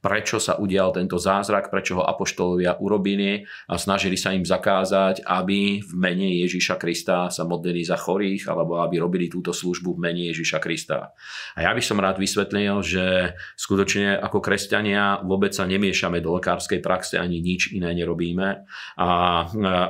prečo 0.00 0.36
sa 0.36 0.56
udial 0.60 0.92
tento 0.92 1.16
zázrak, 1.16 1.68
prečo 1.72 2.00
ho 2.00 2.04
apoštolovia 2.04 2.78
urobili 2.80 3.44
a 3.68 3.74
snažili 3.80 4.20
sa 4.20 4.32
im 4.32 4.44
zakázať, 4.44 5.24
aby 5.24 5.80
v 5.80 5.92
mene 5.96 6.28
Ježíša 6.44 6.76
Krista 6.76 7.28
sa 7.32 7.42
modlili 7.48 7.82
za 7.82 7.96
chorých 7.96 8.48
alebo 8.48 8.80
aby 8.82 9.00
robili 9.00 9.26
túto 9.26 9.50
službu 9.50 9.96
v 9.96 10.02
mene 10.10 10.22
Ježíša 10.32 10.58
Krista. 10.60 11.16
A 11.56 11.64
ja 11.64 11.72
by 11.72 11.82
som 11.82 11.98
rád 11.98 12.20
vysvetlil, 12.20 12.80
že 12.84 13.34
skutočne 13.56 14.18
ako 14.20 14.38
kresťania 14.44 15.24
vôbec 15.24 15.52
sa 15.52 15.64
nemiešame 15.64 16.20
do 16.20 16.36
lekárskej 16.36 16.80
praxe 16.84 17.16
ani 17.26 17.42
nič 17.42 17.74
iné 17.74 17.90
nerobíme. 17.90 18.62
A 19.02 19.08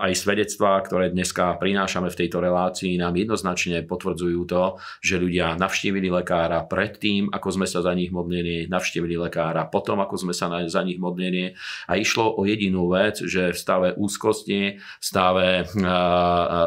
aj 0.00 0.12
svedectvá, 0.16 0.80
ktoré 0.80 1.12
dneska 1.12 1.60
prinášame 1.60 2.08
v 2.08 2.18
tejto 2.24 2.40
relácii, 2.40 2.96
nám 2.96 3.12
jednoznačne 3.20 3.84
potvrdzujú 3.84 4.40
to, 4.48 4.80
že 5.04 5.20
ľudia 5.20 5.60
navštívili 5.60 6.08
lekára 6.08 6.64
predtým, 6.64 7.28
ako 7.28 7.48
sme 7.60 7.66
sa 7.68 7.84
za 7.84 7.92
nich 7.92 8.08
modlili, 8.08 8.64
navštívili 8.72 9.20
lekára 9.20 9.68
potom, 9.68 10.00
ako 10.00 10.16
sme 10.16 10.32
sa 10.32 10.48
za 10.64 10.80
nich 10.80 10.96
modlili. 10.96 11.52
A 11.86 12.00
išlo 12.00 12.32
o 12.32 12.48
jedinú 12.48 12.88
vec, 12.88 13.20
že 13.20 13.52
v 13.52 13.58
stave 13.58 13.88
úzkosti, 13.92 14.80
v 14.80 15.04
stave 15.04 15.68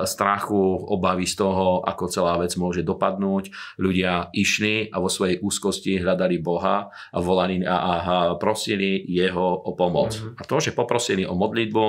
strachu, 0.05 0.85
obavy 0.93 1.25
z 1.25 1.35
toho, 1.41 1.81
ako 1.81 2.05
celá 2.11 2.37
vec 2.37 2.53
môže 2.59 2.85
dopadnúť, 2.85 3.49
ľudia 3.81 4.29
išli 4.35 4.91
a 4.91 5.01
vo 5.01 5.09
svojej 5.09 5.41
úzkosti 5.41 5.97
hľadali 5.97 6.37
Boha 6.43 6.91
a 6.91 7.17
volali 7.17 7.63
a, 7.65 7.75
a 7.75 7.93
prosili 8.35 9.01
jeho 9.07 9.63
o 9.65 9.73
pomoc. 9.73 10.13
Mm-hmm. 10.13 10.37
A 10.37 10.41
to, 10.43 10.58
že 10.59 10.75
poprosili 10.75 11.23
o 11.25 11.35
modlitbu 11.35 11.83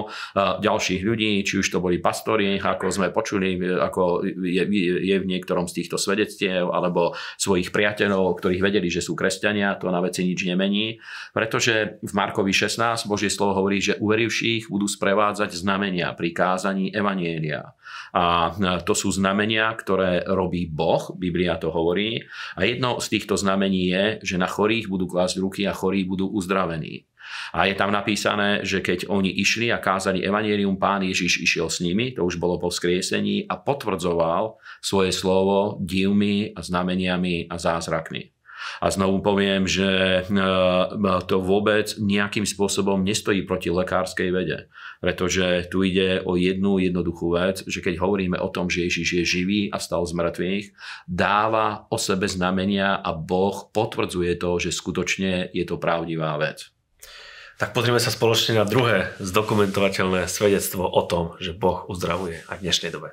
ďalších 0.63 1.03
ľudí, 1.03 1.43
či 1.45 1.61
už 1.61 1.69
to 1.71 1.79
boli 1.79 1.99
pastori, 2.01 2.57
ako 2.57 2.91
sme 2.91 3.13
počuli, 3.13 3.59
ako 3.59 4.25
je, 4.27 4.65
je 5.05 5.17
v 5.21 5.27
niektorom 5.29 5.69
z 5.69 5.83
týchto 5.83 5.99
svedectiev, 5.99 6.71
alebo 6.71 7.13
svojich 7.37 7.75
priateľov, 7.75 8.39
ktorých 8.39 8.63
vedeli, 8.63 8.89
že 8.89 9.03
sú 9.03 9.19
kresťania, 9.19 9.77
to 9.77 9.91
na 9.91 10.01
veci 10.01 10.23
nič 10.23 10.47
nemení. 10.47 11.03
Pretože 11.35 11.99
v 12.01 12.13
Markovi 12.15 12.55
16 12.55 13.11
Božie 13.11 13.29
slovo 13.29 13.59
hovorí, 13.59 13.83
že 13.83 13.99
uverivších 13.99 14.71
budú 14.71 14.87
sprevádzať 14.87 15.59
znamenia 15.59 16.15
pri 16.15 16.31
kázaní 16.31 16.95
Evanielia. 16.95 17.75
A 18.15 18.55
to 18.87 18.95
sú 18.95 19.11
znamenia, 19.11 19.71
ktoré 19.75 20.23
robí 20.27 20.71
Boh, 20.71 21.11
Biblia 21.19 21.59
to 21.59 21.75
hovorí. 21.75 22.23
A 22.55 22.67
jedno 22.67 23.03
z 23.03 23.19
týchto 23.19 23.35
znamení 23.35 23.91
je, 23.91 24.05
že 24.23 24.37
na 24.39 24.47
chorých 24.47 24.87
budú 24.87 25.11
klásť 25.11 25.43
ruky 25.43 25.67
a 25.67 25.75
chorí 25.75 26.07
budú 26.07 26.31
uzdravení. 26.31 27.10
A 27.55 27.67
je 27.67 27.75
tam 27.75 27.91
napísané, 27.91 28.63
že 28.63 28.83
keď 28.83 29.11
oni 29.11 29.31
išli 29.43 29.71
a 29.75 29.83
kázali 29.83 30.23
evanielium, 30.23 30.79
pán 30.79 31.03
Ježiš 31.03 31.43
išiel 31.43 31.69
s 31.71 31.83
nimi, 31.83 32.15
to 32.15 32.23
už 32.23 32.39
bolo 32.39 32.59
po 32.59 32.71
skriesení, 32.71 33.47
a 33.47 33.59
potvrdzoval 33.59 34.61
svoje 34.79 35.11
slovo 35.11 35.79
divmi 35.83 36.55
a 36.55 36.61
znameniami 36.63 37.51
a 37.51 37.57
zázrakmi. 37.59 38.41
A 38.81 38.93
znovu 38.93 39.25
poviem, 39.25 39.65
že 39.65 39.89
e, 39.89 40.23
to 41.25 41.37
vôbec 41.41 41.97
nejakým 41.97 42.45
spôsobom 42.45 43.01
nestojí 43.01 43.49
proti 43.49 43.73
lekárskej 43.73 44.29
vede. 44.33 44.59
Pretože 45.01 45.69
tu 45.73 45.81
ide 45.81 46.21
o 46.25 46.37
jednu 46.37 46.77
jednoduchú 46.77 47.41
vec, 47.41 47.65
že 47.65 47.81
keď 47.81 48.01
hovoríme 48.01 48.37
o 48.37 48.53
tom, 48.53 48.69
že 48.69 48.85
Ježiš 48.89 49.09
je 49.17 49.25
živý 49.25 49.61
a 49.73 49.81
stal 49.81 50.05
z 50.05 50.13
mŕtvych, 50.13 50.67
dáva 51.09 51.89
o 51.89 51.97
sebe 51.97 52.29
znamenia 52.29 53.01
a 53.01 53.17
Boh 53.17 53.73
potvrdzuje 53.73 54.37
to, 54.37 54.61
že 54.61 54.77
skutočne 54.77 55.49
je 55.57 55.65
to 55.65 55.81
pravdivá 55.81 56.37
vec. 56.37 56.69
Tak 57.61 57.77
pozrieme 57.77 58.01
sa 58.01 58.09
spoločne 58.09 58.57
na 58.57 58.65
druhé 58.65 59.13
zdokumentovateľné 59.21 60.25
svedectvo 60.33 60.89
o 60.89 61.05
tom, 61.05 61.37
že 61.45 61.53
Boh 61.53 61.85
uzdravuje 61.93 62.41
aj 62.49 62.57
v 62.57 62.65
dnešnej 62.65 62.89
dobe. 62.89 63.13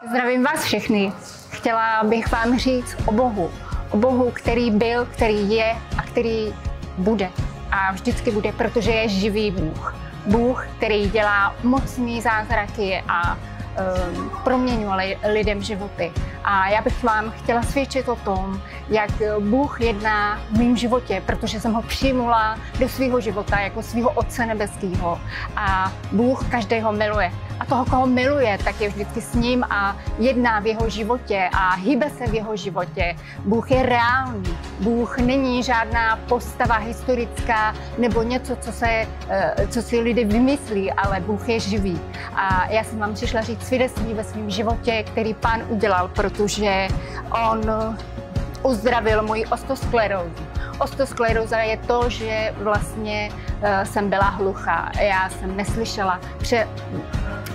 Zdravím 0.00 0.40
vás 0.40 0.64
všechny. 0.64 1.12
Chtěla 1.52 2.08
bych 2.08 2.32
vám 2.32 2.58
říct 2.58 2.96
o 3.04 3.12
Bohu. 3.12 3.52
O 3.92 3.96
Bohu, 4.00 4.32
který 4.32 4.70
byl, 4.72 5.04
který 5.12 5.50
je 5.52 5.76
a 5.76 6.02
který 6.08 6.56
bude. 6.98 7.28
A 7.70 7.92
vždycky 7.92 8.30
bude, 8.30 8.52
protože 8.52 8.90
je 8.90 9.08
živý 9.08 9.50
Bůh. 9.50 9.94
Bůh, 10.26 10.66
který 10.76 11.10
dělá 11.10 11.56
mocný 11.62 12.24
zázraky 12.24 13.04
a 13.08 13.38
um, 13.74 14.30
proměňuje 14.44 15.18
lidem 15.32 15.62
životy. 15.62 16.12
A 16.44 16.68
já 16.68 16.80
bych 16.80 17.02
vám 17.04 17.30
chtěla 17.30 17.62
svědčit 17.62 18.08
o 18.08 18.16
tom, 18.16 18.62
jak 18.88 19.10
Bůh 19.40 19.80
jedná 19.80 20.40
v 20.50 20.58
mém 20.58 20.76
životě, 20.76 21.22
protože 21.26 21.60
jsem 21.60 21.72
ho 21.72 21.82
přijmula 21.82 22.58
do 22.78 22.88
svého 22.88 23.20
života 23.20 23.60
jako 23.60 23.82
svého 23.82 24.10
Otce 24.10 24.46
nebeského. 24.46 25.20
A 25.56 25.92
Bůh 26.12 26.50
každého 26.50 26.92
miluje. 26.92 27.32
A 27.60 27.64
toho, 27.64 27.84
koho 27.84 28.06
miluje, 28.06 28.58
tak 28.64 28.80
je 28.80 28.88
vždycky 28.88 29.20
s 29.20 29.34
ním 29.34 29.64
a 29.70 29.96
jedná 30.18 30.60
v 30.60 30.66
jeho 30.66 30.88
životě 30.88 31.48
a 31.52 31.74
hýbe 31.74 32.10
se 32.10 32.26
v 32.26 32.34
jeho 32.34 32.56
životě. 32.56 33.16
Bůh 33.44 33.70
je 33.70 33.82
reálný. 33.82 34.58
Bůh 34.80 35.18
není 35.18 35.62
žádná 35.62 36.16
postava 36.16 36.76
historická 36.76 37.74
nebo 37.98 38.22
něco, 38.22 38.56
co, 38.56 38.72
se, 38.72 39.06
eh, 39.28 39.66
co 39.68 39.82
si 39.82 40.00
lidé 40.00 40.24
vymyslí, 40.24 40.92
ale 40.92 41.20
Bůh 41.20 41.48
je 41.48 41.60
živý. 41.60 42.00
A 42.34 42.66
já 42.70 42.84
jsem 42.84 42.98
vám 42.98 43.14
přišla 43.14 43.40
říct 43.40 43.63
svědectví 43.64 44.14
ve 44.14 44.24
svém 44.24 44.50
životě, 44.50 45.04
který 45.06 45.34
pán 45.34 45.62
udělal, 45.68 46.08
protože 46.08 46.88
on 47.50 47.60
uzdravil 48.62 49.22
moji 49.22 49.46
ostosklerózu. 49.46 50.46
Ostoskleróza 50.78 51.58
je 51.58 51.76
to, 51.76 52.08
že 52.08 52.54
vlastně 52.62 53.30
uh, 53.32 53.84
jsem 53.84 54.10
byla 54.10 54.28
hluchá, 54.28 54.92
já 55.00 55.30
jsem 55.30 55.56
neslyšela. 55.56 56.20
Pře- 56.38 56.68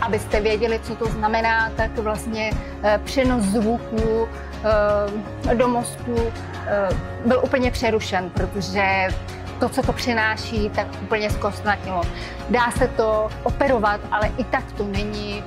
abyste 0.02 0.42
věděli, 0.42 0.80
co 0.84 0.96
to 0.96 1.06
znamená, 1.06 1.70
tak 1.76 1.98
vlastně 1.98 2.52
uh, 2.52 3.04
přenos 3.04 3.44
zvuků 3.44 4.22
uh, 4.22 5.54
do 5.54 5.68
mozku 5.68 6.16
byl 7.26 7.42
úplně 7.44 7.72
přerušen, 7.72 8.30
protože 8.30 9.08
to, 9.60 9.70
co 9.70 9.82
to 9.82 9.94
přináší, 9.94 10.70
tak 10.70 10.88
úplně 11.02 11.30
zkostnatilo. 11.30 12.02
Dá 12.50 12.72
se 12.72 12.88
to 12.88 13.30
operovat, 13.44 14.02
ale 14.12 14.32
i 14.38 14.44
tak 14.44 14.72
to 14.72 14.84
není 14.84 15.44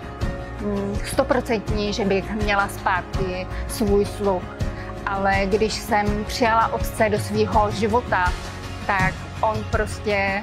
stoprocentní, 1.04 1.92
že 1.92 2.04
bych 2.04 2.30
měla 2.30 2.68
zpátky 2.68 3.46
svůj 3.68 4.04
sluch 4.04 4.42
ale 5.06 5.46
když 5.46 5.72
jsem 5.72 6.24
přijala 6.24 6.72
otce 6.72 7.08
do 7.08 7.18
svého 7.18 7.70
života, 7.70 8.32
tak 8.86 9.14
on 9.40 9.64
prostě 9.70 10.42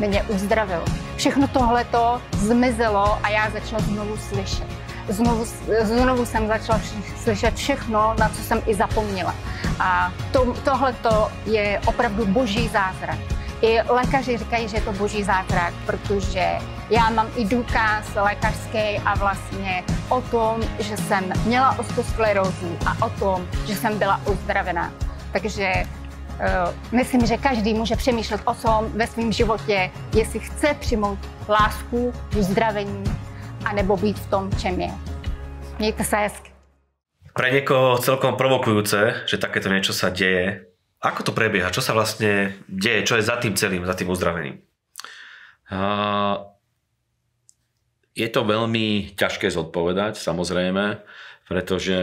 mě 0.00 0.22
uzdravil. 0.22 0.84
Všechno 1.16 1.48
tohleto 1.48 2.22
zmizelo 2.36 3.18
a 3.22 3.28
já 3.28 3.50
začala 3.50 3.82
znovu 3.82 4.16
slyšet. 4.16 4.66
Znovu, 5.08 5.44
znovu 5.82 6.26
jsem 6.26 6.46
začala 6.46 6.80
slyšet 7.22 7.54
všechno, 7.54 8.14
na 8.18 8.28
co 8.28 8.42
jsem 8.42 8.62
i 8.66 8.74
zapomněla. 8.74 9.34
A 9.80 10.12
to, 10.32 10.54
tohleto 10.64 11.30
je 11.46 11.80
opravdu 11.86 12.26
boží 12.26 12.68
zázrak. 12.68 13.18
I 13.62 13.82
lékaři 13.88 14.38
říkají, 14.38 14.68
že 14.68 14.76
je 14.76 14.80
to 14.80 14.92
boží 14.92 15.22
zázrak, 15.22 15.74
protože 15.86 16.58
já 16.90 17.10
mám 17.10 17.28
i 17.36 17.44
důkaz 17.44 18.14
lékařský 18.14 19.00
a 19.04 19.14
vlastně 19.14 19.84
o 20.08 20.20
tom, 20.20 20.62
že 20.78 20.96
jsem 20.96 21.32
měla 21.44 21.78
osteosklerózu 21.78 22.78
a 22.86 23.06
o 23.06 23.10
tom, 23.10 23.48
že 23.66 23.76
jsem 23.76 23.98
byla 23.98 24.20
uzdravená. 24.26 24.92
Takže 25.32 25.72
uh, 25.84 26.74
myslím, 26.92 27.26
že 27.26 27.36
každý 27.36 27.74
může 27.74 27.96
přemýšlet 27.96 28.40
o 28.44 28.54
tom 28.54 28.92
ve 28.92 29.06
svém 29.06 29.32
životě, 29.32 29.90
jestli 30.14 30.40
chce 30.40 30.74
přijmout 30.80 31.18
lásku, 31.48 32.12
uzdravení, 32.36 33.04
anebo 33.64 33.96
být 33.96 34.18
v 34.18 34.30
tom, 34.30 34.50
čem 34.58 34.80
je. 34.80 34.90
Mějte 35.78 36.04
se 36.04 36.16
hezky. 36.16 36.50
Pre 37.36 37.52
niekoho 37.52 38.00
celkom 38.00 38.32
provokujúce, 38.40 39.28
že 39.28 39.36
takéto 39.36 39.68
niečo 39.68 39.92
sa 39.92 40.08
deje. 40.08 40.72
Ako 41.06 41.22
to 41.22 41.30
prebieha? 41.30 41.70
Čo 41.70 41.86
sa 41.86 41.94
vlastne 41.94 42.58
deje? 42.66 43.06
Čo 43.06 43.14
je 43.14 43.28
za 43.30 43.38
tým 43.38 43.54
celým, 43.54 43.86
za 43.86 43.94
tým 43.94 44.10
uzdravením? 44.10 44.58
Uh, 45.70 46.50
je 48.18 48.26
to 48.26 48.42
veľmi 48.42 49.14
ťažké 49.14 49.46
zodpovedať, 49.46 50.18
samozrejme. 50.18 50.98
Pretože 51.46 51.94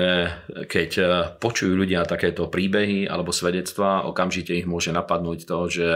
keď 0.72 0.92
e, 0.96 1.04
počujú 1.36 1.76
ľudia 1.76 2.08
takéto 2.08 2.48
príbehy 2.48 3.12
alebo 3.12 3.36
svedectvá, 3.36 4.08
okamžite 4.08 4.56
ich 4.56 4.64
môže 4.64 4.96
napadnúť 4.96 5.44
to, 5.44 5.60
že 5.68 5.90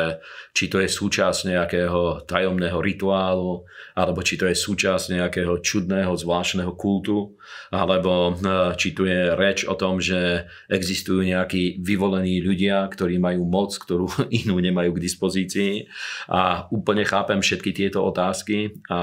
či 0.51 0.67
to 0.67 0.83
je 0.83 0.91
súčasť 0.91 1.55
nejakého 1.55 2.27
tajomného 2.27 2.75
rituálu, 2.83 3.63
alebo 3.95 4.19
či 4.19 4.35
to 4.35 4.51
je 4.51 4.55
súčasť 4.55 5.15
nejakého 5.15 5.63
čudného, 5.63 6.11
zvláštneho 6.11 6.75
kultu, 6.75 7.39
alebo 7.71 8.35
e, 8.35 8.75
či 8.75 8.91
tu 8.91 9.07
je 9.07 9.31
reč 9.31 9.63
o 9.63 9.79
tom, 9.79 10.03
že 10.03 10.43
existujú 10.67 11.23
nejakí 11.23 11.79
vyvolení 11.79 12.43
ľudia, 12.43 12.83
ktorí 12.91 13.15
majú 13.15 13.47
moc, 13.47 13.71
ktorú 13.79 14.11
inú 14.43 14.59
nemajú 14.59 14.91
k 14.91 15.03
dispozícii. 15.07 15.87
A 16.27 16.67
úplne 16.67 17.07
chápem 17.07 17.39
všetky 17.39 17.71
tieto 17.71 18.03
otázky. 18.03 18.75
A 18.91 18.99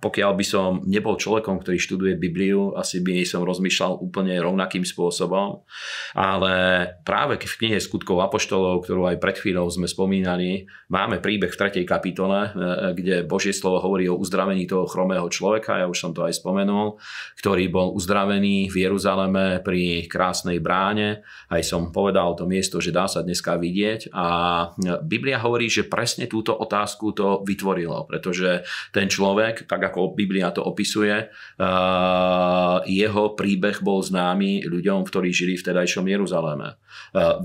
pokiaľ 0.00 0.32
by 0.32 0.44
som 0.48 0.80
nebol 0.88 1.20
človekom, 1.20 1.60
ktorý 1.60 1.76
študuje 1.76 2.16
Bibliu, 2.16 2.72
asi 2.72 3.04
by 3.04 3.28
som 3.28 3.44
rozmýšľal 3.44 3.81
rozmýšľal 3.82 3.98
úplne 3.98 4.34
rovnakým 4.38 4.86
spôsobom, 4.86 5.66
ale 6.14 6.54
práve 7.02 7.42
v 7.42 7.58
knihe 7.58 7.78
Skutkov 7.82 8.22
Apoštolov, 8.22 8.86
ktorú 8.86 9.10
aj 9.10 9.18
pred 9.18 9.36
chvíľou 9.42 9.66
sme 9.66 9.90
spomínali, 9.90 10.70
máme 10.86 11.18
príbeh 11.18 11.50
v 11.50 11.82
3. 11.82 11.82
kapitole, 11.82 12.38
e, 12.46 12.50
kde 12.94 13.16
Božie 13.26 13.50
slovo 13.50 13.82
hovorí 13.82 14.06
o 14.06 14.18
uzdravení 14.18 14.70
toho 14.70 14.86
chromého 14.86 15.26
človeka, 15.26 15.82
ja 15.82 15.90
už 15.90 15.98
som 15.98 16.12
to 16.14 16.22
aj 16.22 16.38
spomenul, 16.38 17.00
ktorý 17.42 17.66
bol 17.72 17.90
uzdravený 17.96 18.70
v 18.70 18.76
Jeruzaleme 18.86 19.58
pri 19.64 20.06
krásnej 20.06 20.62
bráne. 20.62 21.26
Aj 21.50 21.62
som 21.64 21.90
povedal 21.90 22.38
to 22.38 22.46
miesto, 22.46 22.78
že 22.78 22.94
dá 22.94 23.10
sa 23.10 23.24
dneska 23.24 23.58
vidieť 23.58 24.14
a 24.14 24.26
Biblia 25.02 25.42
hovorí, 25.42 25.66
že 25.66 25.88
presne 25.88 26.30
túto 26.30 26.54
otázku 26.54 27.16
to 27.16 27.42
vytvorilo, 27.42 28.06
pretože 28.06 28.62
ten 28.94 29.08
človek, 29.08 29.66
tak 29.66 29.80
ako 29.90 30.14
Biblia 30.14 30.52
to 30.54 30.62
opisuje, 30.62 31.16
e, 31.16 31.26
jeho 32.92 33.32
príbeh 33.34 33.71
príbeh 33.72 33.80
bol 33.80 34.04
známy 34.04 34.68
ľuďom, 34.68 35.08
ktorí 35.08 35.32
žili 35.32 35.56
v 35.56 35.64
tedajšom 35.72 36.04
Jeruzaleme. 36.04 36.76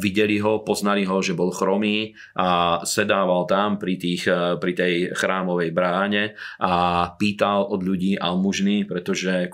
Videli 0.04 0.44
ho, 0.44 0.60
poznali 0.60 1.08
ho, 1.08 1.24
že 1.24 1.32
bol 1.32 1.56
chromý 1.56 2.12
a 2.36 2.84
sedával 2.84 3.48
tam 3.48 3.80
pri, 3.80 3.96
tých, 3.96 4.28
e, 4.28 4.60
pri 4.60 4.74
tej 4.76 4.94
chrámovej 5.16 5.72
bráne 5.72 6.36
a 6.60 7.08
pýtal 7.16 7.64
od 7.72 7.80
ľudí 7.80 8.20
almužny, 8.20 8.84
pretože 8.84 9.48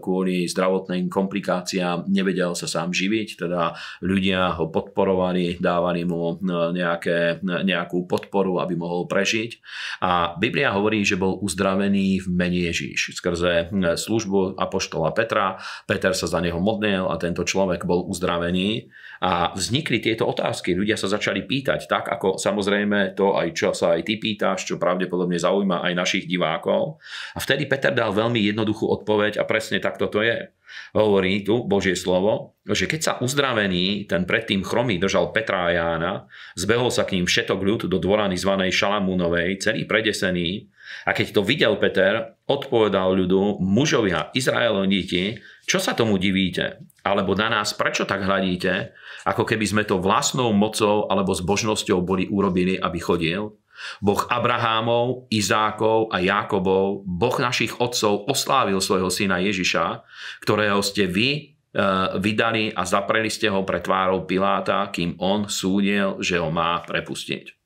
kvôli 0.00 0.48
zdravotným 0.48 1.12
komplikáciám 1.12 2.08
nevedel 2.08 2.56
sa 2.56 2.64
sám 2.64 2.96
živiť, 2.96 3.44
teda 3.44 3.76
ľudia 4.00 4.56
ho 4.56 4.72
podporovali, 4.72 5.60
dávali 5.60 6.08
mu 6.08 6.40
e, 6.40 6.56
nejaké, 6.72 7.44
nejakú 7.44 8.08
podporu, 8.08 8.64
aby 8.64 8.74
mohol 8.78 9.04
prežiť. 9.04 9.60
A 10.00 10.32
Biblia 10.40 10.72
hovorí, 10.72 11.04
že 11.04 11.20
bol 11.20 11.36
uzdravený 11.44 12.24
v 12.24 12.28
mene 12.32 12.60
Ježíš 12.72 13.18
skrze 13.20 13.68
e, 13.68 13.94
službu 13.98 14.56
apoštola 14.56 15.12
Petra. 15.12 15.60
Peter 15.84 16.13
sa 16.14 16.30
za 16.30 16.38
neho 16.38 16.62
modlil 16.62 17.10
a 17.10 17.18
tento 17.18 17.42
človek 17.42 17.82
bol 17.82 18.06
uzdravený. 18.06 18.86
A 19.18 19.50
vznikli 19.50 19.98
tieto 19.98 20.30
otázky. 20.30 20.78
Ľudia 20.78 20.94
sa 20.94 21.10
začali 21.10 21.42
pýtať, 21.42 21.90
tak 21.90 22.06
ako 22.06 22.38
samozrejme 22.38 23.18
to 23.18 23.34
aj 23.34 23.48
čo 23.50 23.74
sa 23.74 23.98
aj 23.98 24.06
ty 24.06 24.22
pýtaš, 24.22 24.70
čo 24.70 24.78
pravdepodobne 24.78 25.34
zaujíma 25.34 25.82
aj 25.82 25.92
našich 25.98 26.24
divákov. 26.30 27.02
A 27.34 27.42
vtedy 27.42 27.66
Peter 27.66 27.90
dal 27.90 28.14
veľmi 28.14 28.38
jednoduchú 28.38 28.86
odpoveď 29.02 29.42
a 29.42 29.48
presne 29.48 29.82
takto 29.82 30.06
to 30.06 30.22
je. 30.22 30.53
Hovorí 30.94 31.42
tu 31.42 31.66
Božie 31.66 31.98
slovo, 31.98 32.54
že 32.64 32.86
keď 32.88 33.00
sa 33.00 33.12
uzdravený, 33.20 34.08
ten 34.08 34.24
predtým 34.24 34.64
chromý 34.64 34.96
držal 34.96 35.34
Petra 35.34 35.68
a 35.68 35.74
Jána, 35.74 36.12
zbehol 36.54 36.88
sa 36.88 37.04
k 37.04 37.18
ním 37.18 37.26
všetok 37.26 37.60
ľud 37.60 37.80
do 37.90 37.98
dvorany 37.98 38.38
zvanej 38.38 38.70
Šalamúnovej, 38.72 39.60
celý 39.60 39.84
predesený, 39.84 40.70
a 41.04 41.10
keď 41.12 41.26
to 41.34 41.42
videl 41.42 41.76
Peter, 41.80 42.36
odpovedal 42.46 43.16
ľudu, 43.16 43.60
mužovia, 43.60 44.32
Izraeloniti, 44.36 45.40
čo 45.64 45.80
sa 45.80 45.96
tomu 45.96 46.20
divíte? 46.20 46.84
Alebo 47.04 47.36
na 47.36 47.52
nás 47.52 47.76
prečo 47.76 48.08
tak 48.08 48.24
hľadíte, 48.24 48.92
ako 49.28 49.44
keby 49.44 49.64
sme 49.64 49.82
to 49.84 50.00
vlastnou 50.00 50.52
mocou 50.52 51.08
alebo 51.08 51.32
zbožnosťou 51.32 52.00
boli 52.04 52.24
urobili, 52.28 52.76
aby 52.76 52.98
chodil? 53.00 53.52
Boh 53.98 54.22
Abrahámov, 54.30 55.30
Izákov 55.30 56.12
a 56.14 56.20
Jákobov, 56.22 57.04
Boh 57.04 57.36
našich 57.38 57.74
otcov 57.78 58.26
oslávil 58.30 58.78
svojho 58.78 59.10
syna 59.10 59.42
Ježiša, 59.42 60.02
ktorého 60.42 60.80
ste 60.80 61.10
vy 61.10 61.30
e, 61.34 61.40
vydali 62.18 62.70
a 62.72 62.82
zapreli 62.86 63.28
ste 63.28 63.50
ho 63.50 63.66
pre 63.66 63.82
tvárou 63.82 64.24
Piláta, 64.24 64.88
kým 64.94 65.18
on 65.18 65.50
súdil, 65.50 66.22
že 66.22 66.38
ho 66.38 66.48
má 66.48 66.80
prepustiť. 66.86 67.64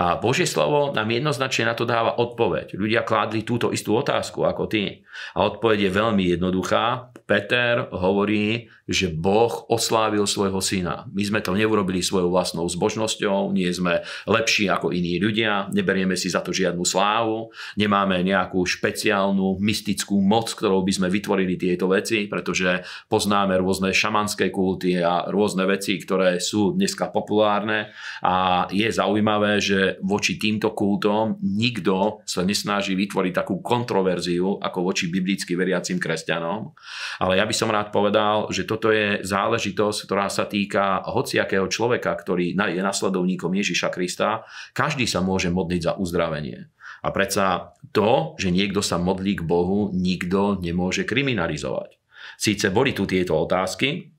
A 0.00 0.16
Božie 0.16 0.46
slovo 0.46 0.94
nám 0.94 1.10
jednoznačne 1.10 1.68
na 1.68 1.74
to 1.74 1.84
dáva 1.84 2.16
odpoveď. 2.16 2.78
Ľudia 2.78 3.02
kládli 3.02 3.42
túto 3.42 3.74
istú 3.74 3.98
otázku 3.98 4.46
ako 4.46 4.70
ty. 4.70 5.02
A 5.34 5.44
odpoveď 5.44 5.90
je 5.90 5.90
veľmi 5.92 6.24
jednoduchá. 6.30 7.10
Peter 7.30 7.86
hovorí, 7.94 8.66
že 8.90 9.06
Boh 9.06 9.70
oslávil 9.70 10.26
svojho 10.26 10.58
syna. 10.58 11.06
My 11.14 11.22
sme 11.22 11.38
to 11.38 11.54
neurobili 11.54 12.02
svojou 12.02 12.34
vlastnou 12.34 12.66
zbožnosťou, 12.66 13.54
nie 13.54 13.70
sme 13.70 14.02
lepší 14.26 14.66
ako 14.66 14.90
iní 14.90 15.22
ľudia, 15.22 15.70
neberieme 15.70 16.18
si 16.18 16.26
za 16.26 16.42
to 16.42 16.50
žiadnu 16.50 16.82
slávu, 16.82 17.54
nemáme 17.78 18.18
nejakú 18.26 18.66
špeciálnu 18.66 19.62
mystickú 19.62 20.18
moc, 20.18 20.50
ktorou 20.50 20.82
by 20.82 20.90
sme 20.90 21.06
vytvorili 21.06 21.54
tieto 21.54 21.86
veci, 21.86 22.26
pretože 22.26 22.82
poznáme 23.06 23.54
rôzne 23.62 23.94
šamanské 23.94 24.50
kulty 24.50 24.98
a 24.98 25.30
rôzne 25.30 25.70
veci, 25.70 26.02
ktoré 26.02 26.42
sú 26.42 26.74
dneska 26.74 27.14
populárne 27.14 27.94
a 28.26 28.66
je 28.74 28.90
zaujímavé, 28.90 29.62
že 29.62 30.02
voči 30.02 30.34
týmto 30.34 30.74
kultom 30.74 31.38
nikto 31.46 32.26
sa 32.26 32.42
nesnaží 32.42 32.98
vytvoriť 32.98 33.32
takú 33.38 33.62
kontroverziu 33.62 34.58
ako 34.58 34.78
voči 34.82 35.06
biblicky 35.06 35.54
veriacim 35.54 36.02
kresťanom. 36.02 36.74
Ale 37.20 37.36
ja 37.36 37.44
by 37.44 37.52
som 37.52 37.68
rád 37.68 37.92
povedal, 37.92 38.48
že 38.48 38.64
toto 38.64 38.88
je 38.88 39.20
záležitosť, 39.20 40.08
ktorá 40.08 40.32
sa 40.32 40.48
týka 40.48 41.04
hociakého 41.04 41.68
človeka, 41.68 42.16
ktorý 42.16 42.56
je 42.56 42.80
nasledovníkom 42.80 43.52
Ježiša 43.52 43.92
Krista. 43.92 44.48
Každý 44.72 45.04
sa 45.04 45.20
môže 45.20 45.52
modliť 45.52 45.80
za 45.84 45.92
uzdravenie. 46.00 46.72
A 47.04 47.08
predsa 47.12 47.76
to, 47.92 48.36
že 48.40 48.48
niekto 48.48 48.80
sa 48.80 48.96
modlí 48.96 49.40
k 49.40 49.44
Bohu, 49.44 49.92
nikto 49.92 50.56
nemôže 50.64 51.04
kriminalizovať. 51.04 52.00
Síce 52.40 52.72
boli 52.72 52.96
tu 52.96 53.04
tieto 53.04 53.36
otázky, 53.36 54.16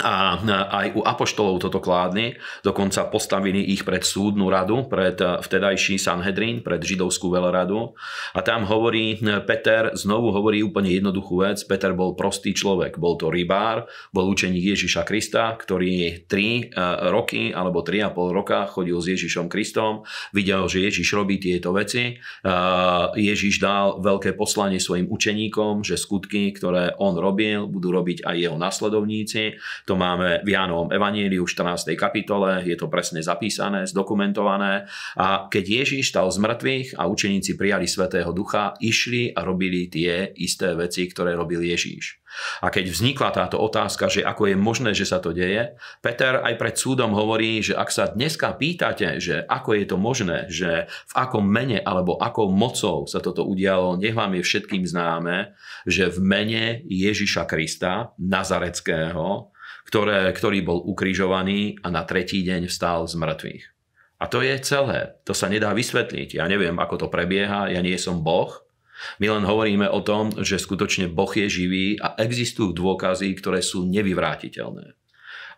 a 0.00 0.40
aj 0.72 0.96
u 0.96 1.04
apoštolov 1.04 1.60
toto 1.60 1.76
kládli, 1.76 2.32
dokonca 2.64 3.12
postavili 3.12 3.60
ich 3.76 3.84
pred 3.84 4.00
súdnu 4.00 4.48
radu, 4.48 4.88
pred 4.88 5.20
vtedajší 5.20 6.00
Sanhedrin, 6.00 6.64
pred 6.64 6.80
židovskú 6.80 7.28
veľradu. 7.28 7.92
A 8.32 8.40
tam 8.40 8.64
hovorí 8.64 9.20
Peter, 9.44 9.92
znovu 9.92 10.32
hovorí 10.32 10.64
úplne 10.64 10.88
jednoduchú 10.96 11.44
vec. 11.44 11.60
Peter 11.68 11.92
bol 11.92 12.16
prostý 12.16 12.56
človek, 12.56 12.96
bol 12.96 13.20
to 13.20 13.28
rybár, 13.28 13.84
bol 14.16 14.32
učeník 14.32 14.72
Ježiša 14.72 15.04
Krista, 15.04 15.52
ktorý 15.60 16.24
3 16.24 16.24
e, 16.24 16.60
roky 17.12 17.52
alebo 17.52 17.84
3,5 17.84 18.32
roka 18.32 18.64
chodil 18.72 18.96
s 18.96 19.12
Ježišom 19.12 19.52
Kristom, 19.52 20.08
videl, 20.32 20.64
že 20.72 20.88
Ježiš 20.88 21.12
robí 21.12 21.36
tieto 21.36 21.76
veci. 21.76 22.16
E, 22.16 22.48
Ježiš 23.20 23.60
dal 23.60 24.00
veľké 24.00 24.40
poslanie 24.40 24.80
svojim 24.80 25.04
učeníkom, 25.12 25.84
že 25.84 26.00
skutky, 26.00 26.56
ktoré 26.56 26.96
on 26.96 27.12
robil, 27.20 27.68
budú 27.68 27.92
robiť 27.92 28.24
aj 28.24 28.36
jeho 28.40 28.56
nasledovníci 28.56 29.60
to 29.86 29.98
máme 29.98 30.42
v 30.46 30.48
Jánovom 30.54 30.90
Evaníliu 30.94 31.42
v 31.42 31.50
14. 31.50 31.94
kapitole, 31.98 32.62
je 32.62 32.76
to 32.78 32.86
presne 32.86 33.18
zapísané, 33.18 33.86
zdokumentované. 33.86 34.86
A 35.18 35.46
keď 35.50 35.84
Ježíš 35.84 36.14
stal 36.14 36.30
z 36.30 36.38
mŕtvych 36.38 36.88
a 36.98 37.10
učeníci 37.10 37.58
prijali 37.58 37.90
Svetého 37.90 38.30
Ducha, 38.30 38.78
išli 38.78 39.34
a 39.34 39.42
robili 39.42 39.90
tie 39.90 40.30
isté 40.38 40.74
veci, 40.78 41.06
ktoré 41.10 41.34
robil 41.34 41.62
Ježíš. 41.62 42.22
A 42.64 42.72
keď 42.72 42.88
vznikla 42.88 43.28
táto 43.28 43.60
otázka, 43.60 44.08
že 44.08 44.24
ako 44.24 44.48
je 44.48 44.56
možné, 44.56 44.90
že 44.96 45.04
sa 45.04 45.20
to 45.20 45.36
deje, 45.36 45.76
Peter 46.00 46.40
aj 46.40 46.54
pred 46.56 46.74
súdom 46.80 47.12
hovorí, 47.12 47.60
že 47.60 47.76
ak 47.76 47.92
sa 47.92 48.08
dneska 48.08 48.56
pýtate, 48.56 49.20
že 49.20 49.44
ako 49.44 49.76
je 49.76 49.84
to 49.84 49.96
možné, 50.00 50.48
že 50.48 50.88
v 50.88 51.12
akom 51.12 51.44
mene 51.44 51.84
alebo 51.84 52.16
akou 52.16 52.48
mocou 52.48 53.04
sa 53.04 53.20
toto 53.20 53.44
udialo, 53.44 54.00
nech 54.00 54.16
vám 54.16 54.32
je 54.40 54.42
všetkým 54.48 54.84
známe, 54.88 55.52
že 55.84 56.08
v 56.08 56.18
mene 56.24 56.64
Ježiša 56.88 57.44
Krista, 57.44 58.16
Nazareckého, 58.16 59.51
ktoré, 59.92 60.32
ktorý 60.32 60.64
bol 60.64 60.80
ukrižovaný 60.88 61.76
a 61.84 61.92
na 61.92 62.08
tretí 62.08 62.40
deň 62.40 62.64
vstal 62.64 63.04
z 63.04 63.12
mŕtvych. 63.20 63.64
A 64.16 64.24
to 64.24 64.40
je 64.40 64.56
celé. 64.64 65.20
To 65.28 65.36
sa 65.36 65.52
nedá 65.52 65.76
vysvetliť. 65.76 66.40
Ja 66.40 66.48
neviem, 66.48 66.80
ako 66.80 67.04
to 67.04 67.06
prebieha, 67.12 67.68
ja 67.68 67.84
nie 67.84 68.00
som 68.00 68.24
Boh. 68.24 68.56
My 69.20 69.28
len 69.28 69.44
hovoríme 69.44 69.84
o 69.92 70.00
tom, 70.00 70.32
že 70.40 70.56
skutočne 70.56 71.12
Boh 71.12 71.28
je 71.28 71.44
živý 71.44 72.00
a 72.00 72.16
existujú 72.16 72.72
dôkazy, 72.72 73.36
ktoré 73.36 73.60
sú 73.60 73.84
nevyvrátiteľné. 73.84 74.96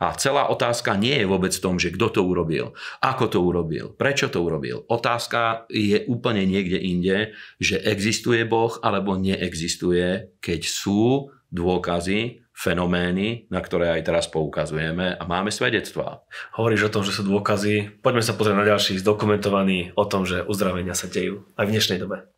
A 0.02 0.10
celá 0.18 0.50
otázka 0.50 0.98
nie 0.98 1.14
je 1.14 1.30
vôbec 1.30 1.54
v 1.54 1.62
tom, 1.62 1.78
že 1.78 1.94
kto 1.94 2.10
to 2.10 2.20
urobil, 2.26 2.74
ako 2.98 3.30
to 3.30 3.38
urobil, 3.38 3.94
prečo 3.94 4.26
to 4.26 4.42
urobil. 4.42 4.82
Otázka 4.90 5.70
je 5.70 6.02
úplne 6.10 6.42
niekde 6.42 6.82
inde, 6.82 7.38
že 7.62 7.78
existuje 7.78 8.42
Boh 8.42 8.74
alebo 8.82 9.14
neexistuje, 9.14 10.34
keď 10.42 10.60
sú 10.66 11.30
dôkazy, 11.54 12.43
fenomény, 12.54 13.50
na 13.50 13.58
ktoré 13.58 13.90
aj 13.98 14.06
teraz 14.06 14.24
poukazujeme 14.30 15.18
a 15.18 15.22
máme 15.26 15.50
svedectvá. 15.50 16.22
Hovoríš 16.54 16.88
o 16.88 16.92
tom, 16.94 17.02
že 17.02 17.10
sú 17.10 17.26
dôkazy. 17.26 18.00
Poďme 18.00 18.22
sa 18.22 18.38
pozrieť 18.38 18.56
na 18.56 18.70
ďalší 18.70 19.02
zdokumentovaný 19.02 19.92
o 19.98 20.06
tom, 20.06 20.22
že 20.22 20.46
uzdravenia 20.46 20.94
sa 20.94 21.10
dejú 21.10 21.42
aj 21.58 21.64
v 21.66 21.72
dnešnej 21.74 21.98
dobe. 21.98 22.30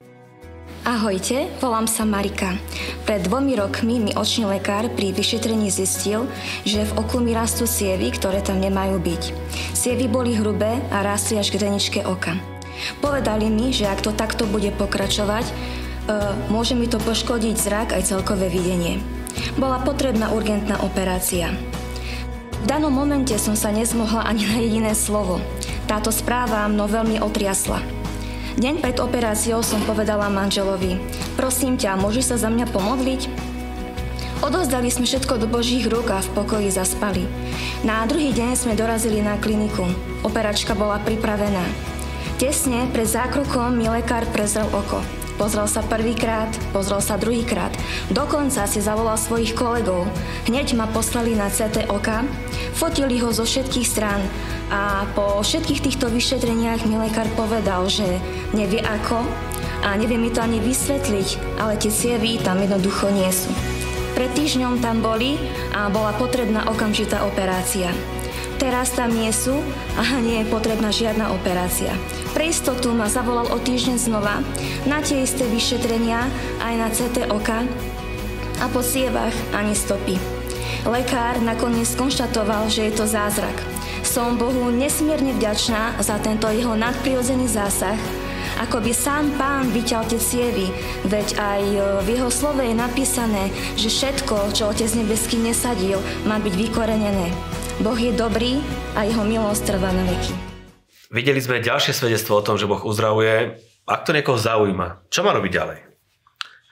Ahojte, 0.87 1.51
volám 1.59 1.91
sa 1.91 2.07
Marika. 2.07 2.55
Pred 3.11 3.27
dvomi 3.27 3.59
rokmi 3.59 3.99
mi 3.99 4.15
očný 4.15 4.47
lekár 4.47 4.87
pri 4.95 5.11
vyšetrení 5.11 5.67
zistil, 5.67 6.31
že 6.63 6.87
v 6.87 6.97
oku 7.03 7.19
mi 7.19 7.35
rastú 7.35 7.67
sievy, 7.67 8.15
ktoré 8.15 8.39
tam 8.39 8.63
nemajú 8.63 9.03
byť. 9.03 9.23
Sievy 9.75 10.07
boli 10.07 10.39
hrubé 10.39 10.79
a 10.95 11.03
rástli 11.03 11.43
až 11.43 11.51
k 11.51 11.59
dreničke 11.59 12.07
oka. 12.07 12.39
Povedali 13.03 13.51
mi, 13.51 13.75
že 13.75 13.91
ak 13.91 14.07
to 14.07 14.15
takto 14.15 14.47
bude 14.47 14.71
pokračovať, 14.79 15.51
e, 15.51 15.53
môže 16.55 16.79
mi 16.79 16.87
to 16.87 17.03
poškodiť 17.03 17.57
zrak 17.59 17.89
aj 17.91 18.07
celkové 18.07 18.47
videnie. 18.47 19.03
Bola 19.57 19.81
potrebná 19.81 20.33
urgentná 20.33 20.81
operácia. 20.85 21.53
V 22.63 22.65
danom 22.65 22.91
momente 22.91 23.37
som 23.37 23.55
sa 23.55 23.71
nezmohla 23.71 24.27
ani 24.27 24.45
na 24.49 24.57
jediné 24.59 24.93
slovo. 24.93 25.39
Táto 25.87 26.11
správa 26.11 26.67
mnou 26.67 26.91
veľmi 26.91 27.23
otriasla. 27.23 27.79
Deň 28.57 28.81
pred 28.81 28.97
operáciou 28.99 29.61
som 29.61 29.85
povedala 29.85 30.33
manželovi, 30.33 30.97
prosím 31.37 31.77
ťa, 31.77 32.01
môžeš 32.01 32.35
sa 32.35 32.37
za 32.41 32.49
mňa 32.49 32.67
pomodliť? 32.73 33.23
Odozdali 34.41 34.89
sme 34.93 35.09
všetko 35.09 35.41
do 35.41 35.47
Božích 35.49 35.89
rúk 35.89 36.13
a 36.13 36.21
v 36.21 36.33
pokoji 36.37 36.69
zaspali. 36.73 37.25
Na 37.85 38.05
druhý 38.05 38.33
deň 38.37 38.57
sme 38.57 38.73
dorazili 38.77 39.25
na 39.25 39.41
kliniku. 39.41 39.85
Operačka 40.25 40.77
bola 40.77 41.01
pripravená. 41.01 41.65
Tesne 42.37 42.85
pred 42.93 43.09
zákrokom 43.09 43.77
mi 43.77 43.89
lekár 43.89 44.29
prezrel 44.33 44.69
oko. 44.77 45.01
Pozrel 45.37 45.69
sa 45.69 45.85
prvýkrát, 45.85 46.49
pozrel 46.73 47.05
sa 47.05 47.21
druhýkrát. 47.21 47.69
Dokonca 48.09 48.65
si 48.65 48.81
zavolal 48.81 49.21
svojich 49.21 49.53
kolegov. 49.53 50.09
Hneď 50.49 50.73
ma 50.73 50.89
poslali 50.89 51.37
na 51.37 51.53
CT 51.53 51.93
oka, 51.93 52.25
fotili 52.73 53.21
ho 53.21 53.29
zo 53.37 53.45
všetkých 53.45 53.85
strán 53.85 54.25
a 54.73 55.05
po 55.13 55.45
všetkých 55.45 55.85
týchto 55.85 56.09
vyšetreniach 56.09 56.89
mi 56.89 56.97
lekár 56.97 57.29
povedal, 57.37 57.85
že 57.85 58.17
nevie 58.57 58.81
ako 58.81 59.29
a 59.85 59.93
nevie 60.01 60.17
mi 60.17 60.33
to 60.33 60.41
ani 60.41 60.57
vysvetliť, 60.57 61.61
ale 61.61 61.77
tie 61.77 61.93
cievy 61.93 62.41
tam 62.41 62.57
jednoducho 62.57 63.13
nie 63.13 63.29
sú. 63.29 63.53
Pred 64.17 64.33
týždňom 64.33 64.81
tam 64.81 65.05
boli 65.05 65.37
a 65.77 65.93
bola 65.93 66.17
potrebná 66.17 66.65
okamžitá 66.73 67.29
operácia. 67.29 67.93
Teraz 68.57 68.97
tam 68.97 69.13
nie 69.13 69.29
sú 69.31 69.53
a 70.01 70.03
nie 70.19 70.41
je 70.43 70.51
potrebná 70.51 70.89
žiadna 70.89 71.29
operácia. 71.29 71.93
Pre 72.33 72.45
istotu 72.49 72.93
ma 72.97 73.09
zavolal 73.09 73.49
o 73.53 73.59
týždeň 73.61 73.97
znova 74.01 74.41
na 74.89 75.05
tie 75.05 75.25
isté 75.25 75.45
vyšetrenia 75.49 76.25
aj 76.65 76.75
na 76.77 76.89
CT 76.89 77.29
oka 77.33 77.69
a 78.61 78.65
po 78.73 78.81
sievach 78.81 79.33
ani 79.53 79.77
stopy. 79.77 80.17
Lekár 80.89 81.37
nakoniec 81.45 81.85
skonštatoval, 81.85 82.73
že 82.73 82.89
je 82.89 82.93
to 82.97 83.05
zázrak. 83.05 83.57
Som 84.07 84.41
Bohu 84.41 84.73
nesmierne 84.73 85.37
vďačná 85.37 85.99
za 86.01 86.17
tento 86.23 86.49
jeho 86.49 86.73
nadprirodzený 86.79 87.51
zásah, 87.51 87.99
ako 88.57 88.81
by 88.81 88.93
sám 88.95 89.37
pán 89.37 89.69
vyťal 89.69 90.09
tie 90.09 90.17
cievy, 90.17 90.73
veď 91.05 91.37
aj 91.37 91.63
v 92.07 92.09
jeho 92.17 92.31
slove 92.33 92.65
je 92.65 92.73
napísané, 92.73 93.53
že 93.77 93.93
všetko, 93.93 94.57
čo 94.57 94.73
Otec 94.73 94.89
nebeský 94.97 95.37
nesadil, 95.37 96.01
má 96.25 96.41
byť 96.41 96.55
vykorenené. 96.57 97.56
Boh 97.77 98.01
je 98.01 98.09
dobrý 98.09 98.57
a 98.97 99.05
jeho 99.05 99.21
milosť 99.21 99.77
trvá 99.77 99.93
na 99.93 100.01
veky. 100.09 100.33
Videli 101.13 101.45
sme 101.45 101.61
ďalšie 101.61 101.93
svedectvo 101.93 102.41
o 102.41 102.45
tom, 102.45 102.57
že 102.57 102.65
Boh 102.65 102.81
uzdravuje. 102.81 103.61
Ak 103.85 104.09
to 104.09 104.17
niekoho 104.17 104.41
zaujíma, 104.41 105.13
čo 105.13 105.21
má 105.21 105.37
robiť 105.37 105.53
ďalej? 105.53 105.79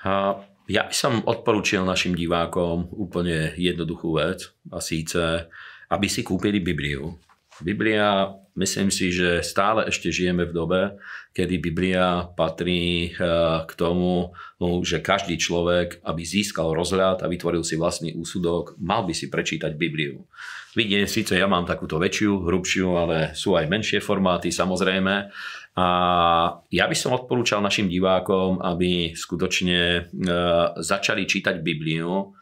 A 0.08 0.40
ja 0.64 0.88
by 0.88 0.96
som 0.96 1.20
odporúčil 1.20 1.84
našim 1.84 2.16
divákom 2.16 2.88
úplne 2.88 3.52
jednoduchú 3.60 4.16
vec 4.16 4.48
a 4.72 4.80
síce, 4.80 5.44
aby 5.92 6.06
si 6.08 6.24
kúpili 6.24 6.64
Bibliu. 6.64 7.20
Biblia, 7.60 8.32
myslím 8.54 8.88
si, 8.90 9.10
že 9.10 9.42
stále 9.42 9.86
ešte 9.90 10.14
žijeme 10.14 10.46
v 10.46 10.54
dobe, 10.54 10.80
kedy 11.34 11.58
Biblia 11.58 12.30
patrí 12.34 13.10
eh, 13.10 13.18
k 13.66 13.72
tomu, 13.74 14.34
no, 14.62 14.68
že 14.82 15.02
každý 15.02 15.38
človek, 15.38 16.02
aby 16.06 16.22
získal 16.22 16.74
rozhľad 16.74 17.22
a 17.22 17.30
vytvoril 17.30 17.66
si 17.66 17.74
vlastný 17.74 18.14
úsudok, 18.14 18.78
mal 18.78 19.02
by 19.02 19.14
si 19.14 19.26
prečítať 19.30 19.74
Bibliu. 19.74 20.26
Vidie, 20.74 21.06
síce 21.06 21.38
ja 21.38 21.46
mám 21.46 21.62
takúto 21.62 22.02
väčšiu, 22.02 22.50
hrubšiu, 22.50 22.88
ale 22.98 23.16
sú 23.38 23.54
aj 23.54 23.70
menšie 23.70 24.02
formáty 24.02 24.50
samozrejme. 24.50 25.30
A 25.74 25.86
ja 26.70 26.84
by 26.90 26.96
som 26.98 27.14
odporúčal 27.14 27.62
našim 27.62 27.86
divákom, 27.86 28.58
aby 28.58 29.14
skutočne 29.14 29.78
e, 29.82 30.00
začali 30.82 31.30
čítať 31.30 31.62
Bibliu 31.62 32.34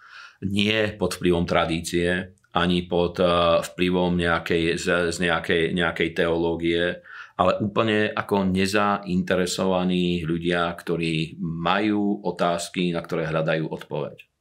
nie 0.48 0.96
pod 0.96 1.16
vplyvom 1.20 1.44
tradície, 1.44 2.33
ani 2.53 2.85
pod 2.85 3.21
e, 3.21 3.27
vplyvom 3.65 4.17
nejakej, 4.17 4.77
z, 4.77 4.87
z 5.12 5.17
nejakej, 5.25 5.73
nejakej 5.73 6.09
teológie, 6.12 7.01
ale 7.41 7.59
úplne 7.65 8.12
ako 8.12 8.45
nezainteresovaní 8.53 10.23
ľudia, 10.23 10.69
ktorí 10.77 11.41
majú 11.41 12.21
otázky, 12.23 12.93
na 12.93 13.01
ktoré 13.01 13.25
hľadajú 13.27 13.73
odpoveď. 13.73 14.33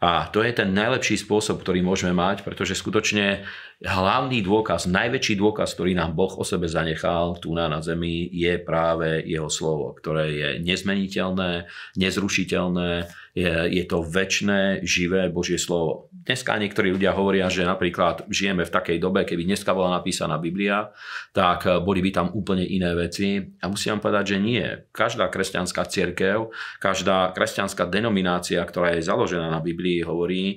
A 0.00 0.28
to 0.32 0.40
je 0.40 0.52
ten 0.52 0.72
najlepší 0.72 1.20
spôsob, 1.20 1.60
ktorý 1.60 1.84
môžeme 1.84 2.16
mať, 2.16 2.40
pretože 2.44 2.76
skutočne 2.76 3.44
hlavný 3.84 4.40
dôkaz, 4.44 4.88
najväčší 4.88 5.36
dôkaz, 5.36 5.76
ktorý 5.76 5.92
nám 5.96 6.16
Boh 6.16 6.32
o 6.40 6.44
sebe 6.44 6.68
zanechal 6.68 7.36
tu 7.40 7.52
na, 7.52 7.68
na 7.68 7.80
zemi, 7.84 8.28
je 8.32 8.60
práve 8.60 9.24
jeho 9.24 9.48
slovo, 9.52 9.92
ktoré 9.96 10.32
je 10.32 10.48
nezmeniteľné, 10.64 11.68
nezrušiteľné, 11.96 13.08
je, 13.34 13.52
je 13.70 13.84
to 13.86 14.02
väčšné, 14.02 14.82
živé 14.82 15.30
Božie 15.30 15.56
slovo. 15.56 16.10
Dneska 16.10 16.58
niektorí 16.58 16.90
ľudia 16.90 17.14
hovoria, 17.14 17.46
že 17.46 17.62
napríklad 17.62 18.26
žijeme 18.26 18.66
v 18.66 18.74
takej 18.74 18.98
dobe, 18.98 19.22
keby 19.22 19.46
dneska 19.46 19.70
bola 19.70 19.98
napísaná 19.98 20.36
Biblia, 20.36 20.90
tak 21.30 21.66
boli 21.86 22.02
by 22.02 22.10
tam 22.10 22.28
úplne 22.34 22.66
iné 22.66 22.92
veci. 22.98 23.38
A 23.62 23.66
musím 23.70 23.98
vám 23.98 24.10
povedať, 24.10 24.36
že 24.36 24.38
nie. 24.42 24.66
Každá 24.90 25.30
kresťanská 25.30 25.82
cirkev, 25.86 26.50
každá 26.82 27.30
kresťanská 27.30 27.86
denominácia, 27.86 28.58
ktorá 28.62 28.98
je 28.98 29.06
založená 29.06 29.48
na 29.48 29.62
Biblii, 29.62 30.02
hovorí 30.02 30.42
e, 30.54 30.56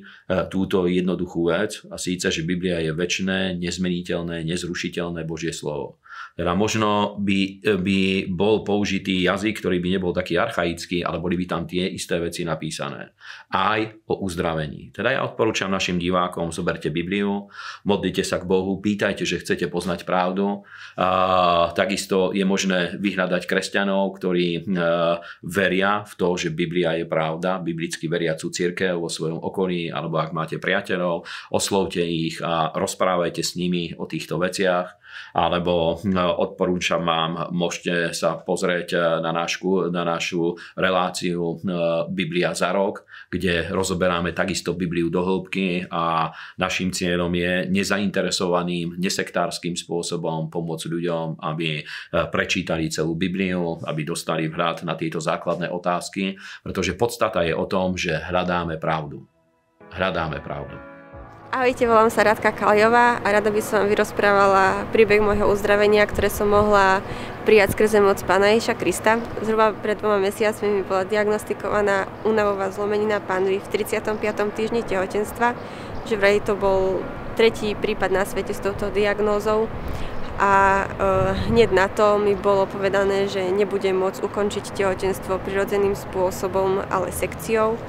túto 0.49 0.89
jednoduchú 0.89 1.53
vec 1.53 1.81
a 1.93 2.01
síce, 2.01 2.29
že 2.33 2.41
Biblia 2.45 2.81
je 2.81 2.91
väčšné, 2.91 3.57
nezmeniteľné, 3.61 4.41
nezrušiteľné 4.43 5.23
Božie 5.23 5.53
slovo. 5.53 6.01
Teda 6.33 6.57
možno 6.57 7.21
by, 7.21 7.61
by 7.77 7.99
bol 8.25 8.65
použitý 8.65 9.21
jazyk, 9.21 9.61
ktorý 9.61 9.77
by 9.77 9.89
nebol 9.93 10.11
taký 10.15 10.41
archaický, 10.41 11.05
ale 11.05 11.21
boli 11.21 11.37
by 11.37 11.45
tam 11.45 11.63
tie 11.69 11.85
isté 11.85 12.17
veci 12.17 12.41
napísané. 12.41 13.13
Aj 13.53 13.85
o 14.09 14.25
uzdravení. 14.25 14.89
Teda 14.89 15.13
ja 15.13 15.21
odporúčam 15.21 15.69
našim 15.69 16.01
divákom, 16.01 16.49
zoberte 16.49 16.89
Bibliu, 16.89 17.53
modlite 17.85 18.25
sa 18.25 18.41
k 18.41 18.49
Bohu, 18.49 18.81
pýtajte, 18.81 19.29
že 19.29 19.45
chcete 19.45 19.69
poznať 19.69 20.09
pravdu. 20.09 20.65
A, 20.97 21.69
takisto 21.77 22.33
je 22.33 22.41
možné 22.41 22.97
vyhľadať 22.97 23.45
kresťanov, 23.45 24.17
ktorí 24.17 24.65
a, 24.73 25.21
veria 25.45 26.01
v 26.01 26.13
to, 26.17 26.33
že 26.33 26.49
Biblia 26.49 26.97
je 26.97 27.05
pravda, 27.05 27.61
biblicky 27.61 28.09
veriacú 28.09 28.49
církev 28.49 28.97
vo 28.97 29.09
svojom 29.09 29.37
okolí, 29.37 29.93
alebo 29.93 30.17
ak 30.17 30.33
máte 30.33 30.57
priateľov, 30.57 31.29
oslovte 31.53 32.01
ich 32.01 32.41
a 32.41 32.73
rozprávajte 32.73 33.45
s 33.45 33.53
nimi 33.53 33.93
o 33.93 34.09
týchto 34.09 34.41
veciach 34.41 35.03
alebo 35.33 36.01
odporúčam 36.17 37.01
vám, 37.03 37.49
môžete 37.51 38.13
sa 38.13 38.37
pozrieť 38.39 38.89
eh, 38.93 39.01
na, 39.19 39.31
našu, 39.33 39.89
na 39.89 40.05
našu 40.05 40.55
reláciu 40.77 41.57
eh, 41.57 41.59
Biblia 42.09 42.53
za 42.53 42.71
rok, 42.71 43.07
kde 43.33 43.73
rozoberáme 43.73 44.31
takisto 44.31 44.77
Bibliu 44.77 45.09
do 45.09 45.25
hĺbky 45.25 45.89
a 45.89 46.29
našim 46.61 46.93
cieľom 46.93 47.33
je 47.33 47.67
nezainteresovaným, 47.69 49.01
nesektárským 49.01 49.73
spôsobom 49.73 50.53
pomôcť 50.53 50.85
ľuďom, 50.85 51.41
aby 51.41 51.81
prečítali 52.29 52.93
celú 52.93 53.17
Bibliu, 53.17 53.81
aby 53.83 54.05
dostali 54.05 54.45
vhľad 54.45 54.85
na 54.85 54.93
tieto 54.93 55.17
základné 55.17 55.73
otázky, 55.73 56.37
pretože 56.61 56.93
podstata 56.93 57.41
je 57.41 57.57
o 57.57 57.65
tom, 57.65 57.97
že 57.97 58.21
hľadáme 58.21 58.77
pravdu. 58.77 59.25
Hľadáme 59.93 60.41
pravdu. 60.45 60.92
Ahojte, 61.53 61.85
volám 61.85 62.09
sa 62.09 62.25
Radka 62.25 62.49
Kaljová 62.49 63.21
a 63.21 63.27
rada 63.29 63.53
by 63.53 63.61
som 63.61 63.85
vám 63.85 63.93
vyrozprávala 63.93 64.89
príbeh 64.89 65.21
môjho 65.21 65.45
uzdravenia, 65.45 66.01
ktoré 66.09 66.25
som 66.33 66.49
mohla 66.49 67.05
prijať 67.45 67.77
skrze 67.77 68.01
moc 68.01 68.17
Pána 68.25 68.57
Ježa 68.57 68.73
Krista. 68.73 69.21
Zhruba 69.45 69.69
pred 69.77 70.01
dvoma 70.01 70.17
mesiacmi 70.17 70.65
mi 70.65 70.81
bola 70.81 71.05
diagnostikovaná 71.05 72.09
únavová 72.25 72.73
zlomenina 72.73 73.21
pánvy 73.21 73.61
v 73.61 73.69
35. 73.69 74.17
týždni 74.49 74.81
tehotenstva, 74.81 75.53
že 76.09 76.17
vraj 76.17 76.41
to 76.41 76.57
bol 76.57 77.05
tretí 77.37 77.77
prípad 77.77 78.09
na 78.09 78.25
svete 78.25 78.57
s 78.57 78.57
touto 78.57 78.89
diagnózou 78.89 79.69
a 80.41 80.53
e, 80.57 80.85
hneď 81.53 81.69
na 81.69 81.85
to 81.85 82.17
mi 82.17 82.33
bolo 82.33 82.65
povedané, 82.65 83.29
že 83.29 83.45
nebudem 83.53 83.93
môcť 83.93 84.25
ukončiť 84.25 84.73
tehotenstvo 84.73 85.37
prirodzeným 85.45 85.93
spôsobom, 85.93 86.81
ale 86.89 87.13
sekciou. 87.13 87.77
E, 87.77 87.79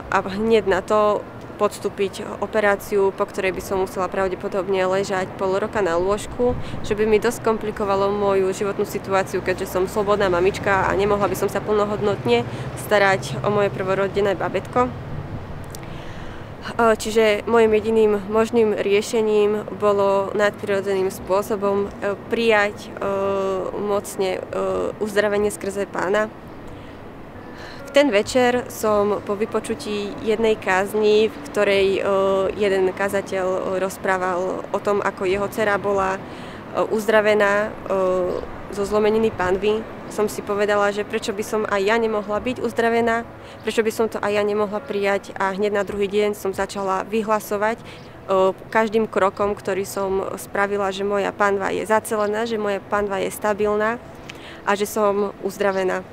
a 0.00 0.16
hneď 0.24 0.64
na 0.64 0.80
to 0.80 1.20
podstúpiť 1.56 2.44
operáciu, 2.44 3.10
po 3.16 3.24
ktorej 3.24 3.56
by 3.56 3.62
som 3.64 3.82
musela 3.82 4.06
pravdepodobne 4.06 4.84
ležať 4.84 5.26
pol 5.40 5.56
roka 5.56 5.80
na 5.80 5.96
lôžku, 5.96 6.52
že 6.84 6.92
by 6.92 7.08
mi 7.08 7.16
dosť 7.16 7.42
komplikovalo 7.42 8.12
moju 8.12 8.52
životnú 8.52 8.84
situáciu, 8.84 9.40
keďže 9.40 9.72
som 9.72 9.88
slobodná 9.88 10.28
mamička 10.28 10.86
a 10.86 10.94
nemohla 10.94 11.26
by 11.26 11.36
som 11.36 11.48
sa 11.48 11.64
plnohodnotne 11.64 12.44
starať 12.86 13.40
o 13.42 13.48
moje 13.48 13.72
prvorodené 13.72 14.36
babetko. 14.36 14.92
Čiže 16.76 17.46
môjim 17.46 17.72
jediným 17.78 18.12
možným 18.26 18.74
riešením 18.74 19.78
bolo 19.78 20.34
nadprirodzeným 20.34 21.14
spôsobom 21.14 21.86
e, 21.86 22.18
prijať 22.26 22.74
e, 22.84 22.88
mocne 23.80 24.30
e, 24.36 24.40
uzdravenie 24.98 25.54
skrze 25.54 25.86
pána 25.86 26.26
ten 27.96 28.12
večer 28.12 28.68
som 28.68 29.24
po 29.24 29.40
vypočutí 29.40 30.12
jednej 30.20 30.52
kázni, 30.60 31.32
v 31.32 31.36
ktorej 31.48 31.86
jeden 32.52 32.92
kazateľ 32.92 33.80
rozprával 33.80 34.68
o 34.68 34.78
tom, 34.84 35.00
ako 35.00 35.24
jeho 35.24 35.48
dcera 35.48 35.80
bola 35.80 36.20
uzdravená 36.92 37.72
zo 38.68 38.84
zlomeniny 38.84 39.32
panvy, 39.32 39.80
som 40.12 40.28
si 40.28 40.44
povedala, 40.44 40.92
že 40.92 41.08
prečo 41.08 41.32
by 41.32 41.40
som 41.40 41.64
aj 41.64 41.80
ja 41.88 41.96
nemohla 41.96 42.36
byť 42.36 42.60
uzdravená, 42.60 43.24
prečo 43.64 43.80
by 43.80 43.88
som 43.88 44.12
to 44.12 44.20
aj 44.20 44.28
ja 44.28 44.44
nemohla 44.44 44.76
prijať 44.84 45.32
a 45.40 45.56
hneď 45.56 45.80
na 45.80 45.84
druhý 45.88 46.04
deň 46.04 46.36
som 46.36 46.52
začala 46.52 47.00
vyhlasovať 47.08 47.80
každým 48.68 49.08
krokom, 49.08 49.56
ktorý 49.56 49.88
som 49.88 50.36
spravila, 50.36 50.92
že 50.92 51.00
moja 51.00 51.32
panva 51.32 51.72
je 51.72 51.88
zacelená, 51.88 52.44
že 52.44 52.60
moja 52.60 52.84
panva 52.92 53.24
je 53.24 53.32
stabilná 53.32 53.96
a 54.68 54.76
že 54.76 54.84
som 54.84 55.32
uzdravená. 55.40 56.04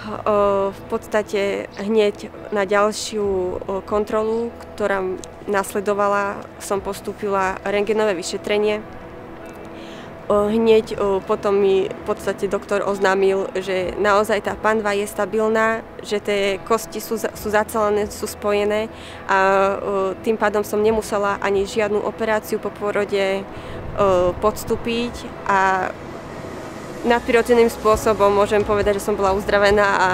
V 0.00 0.80
podstate 0.88 1.68
hneď 1.76 2.32
na 2.56 2.64
ďalšiu 2.64 3.60
kontrolu, 3.84 4.48
ktorá 4.76 5.04
nasledovala, 5.44 6.40
som 6.56 6.80
postúpila 6.80 7.60
rengenové 7.68 8.16
vyšetrenie. 8.16 8.80
Hneď 10.30 10.94
potom 11.26 11.58
mi 11.58 11.90
v 11.90 12.02
podstate 12.06 12.46
doktor 12.46 12.86
oznámil, 12.86 13.50
že 13.58 13.92
naozaj 13.98 14.46
tá 14.46 14.54
panva 14.54 14.94
je 14.94 15.04
stabilná, 15.04 15.82
že 16.06 16.22
tie 16.22 16.62
kosti 16.62 17.02
sú, 17.02 17.18
sú 17.18 17.48
zacelené, 17.50 18.06
sú 18.08 18.30
spojené 18.30 18.86
a 19.26 19.38
tým 20.22 20.38
pádom 20.38 20.62
som 20.62 20.80
nemusela 20.80 21.36
ani 21.42 21.66
žiadnu 21.66 21.98
operáciu 21.98 22.62
po 22.62 22.70
pôrode 22.70 23.42
podstúpiť 24.38 25.12
a 25.50 25.90
nadprirodzeným 27.04 27.72
spôsobom 27.72 28.32
môžem 28.32 28.64
povedať, 28.64 29.00
že 29.00 29.06
som 29.06 29.16
bola 29.16 29.32
uzdravená 29.32 29.86
a 29.86 30.08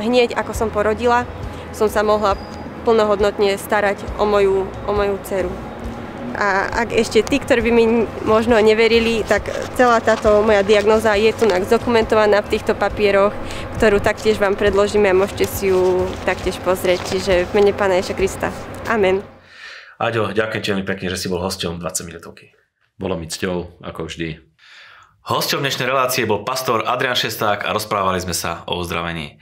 hneď 0.00 0.34
ako 0.38 0.52
som 0.54 0.68
porodila, 0.70 1.26
som 1.74 1.90
sa 1.90 2.06
mohla 2.06 2.38
plnohodnotne 2.86 3.58
starať 3.60 4.00
o 4.16 4.24
moju, 4.24 4.64
o 4.88 4.90
moju 4.96 5.20
dceru. 5.26 5.52
A 6.38 6.70
ak 6.86 6.94
ešte 6.94 7.26
tí, 7.26 7.42
ktorí 7.42 7.66
by 7.66 7.72
mi 7.74 8.06
možno 8.22 8.54
neverili, 8.62 9.26
tak 9.26 9.50
celá 9.74 9.98
táto 9.98 10.38
moja 10.46 10.62
diagnoza 10.62 11.18
je 11.18 11.34
tu 11.34 11.50
zdokumentovaná 11.50 12.46
v 12.46 12.52
týchto 12.54 12.78
papieroch, 12.78 13.34
ktorú 13.80 13.98
taktiež 13.98 14.38
vám 14.38 14.54
predložíme 14.54 15.10
a 15.10 15.18
môžete 15.18 15.50
si 15.50 15.74
ju 15.74 16.06
taktiež 16.22 16.54
pozrieť. 16.62 17.02
Čiže 17.10 17.32
v 17.50 17.52
mene 17.58 17.74
Pána 17.74 17.98
Ježa 17.98 18.14
Krista. 18.14 18.54
Amen. 18.86 19.18
Aďo, 19.98 20.30
ďakujem 20.30 20.62
ti 20.62 20.70
veľmi 20.70 20.86
pekne, 20.86 21.10
že 21.10 21.18
si 21.18 21.26
bol 21.26 21.42
hosťom 21.42 21.82
20 21.82 22.06
minútovky. 22.06 22.54
Bolo 22.94 23.18
mi 23.18 23.26
cťou, 23.26 23.82
ako 23.82 24.06
vždy. 24.06 24.47
Hosťom 25.28 25.60
dnešnej 25.60 25.92
relácie 25.92 26.24
bol 26.24 26.40
pastor 26.40 26.88
Adrian 26.88 27.12
Šesták 27.12 27.68
a 27.68 27.76
rozprávali 27.76 28.16
sme 28.16 28.32
sa 28.32 28.64
o 28.64 28.80
uzdravení. 28.80 29.36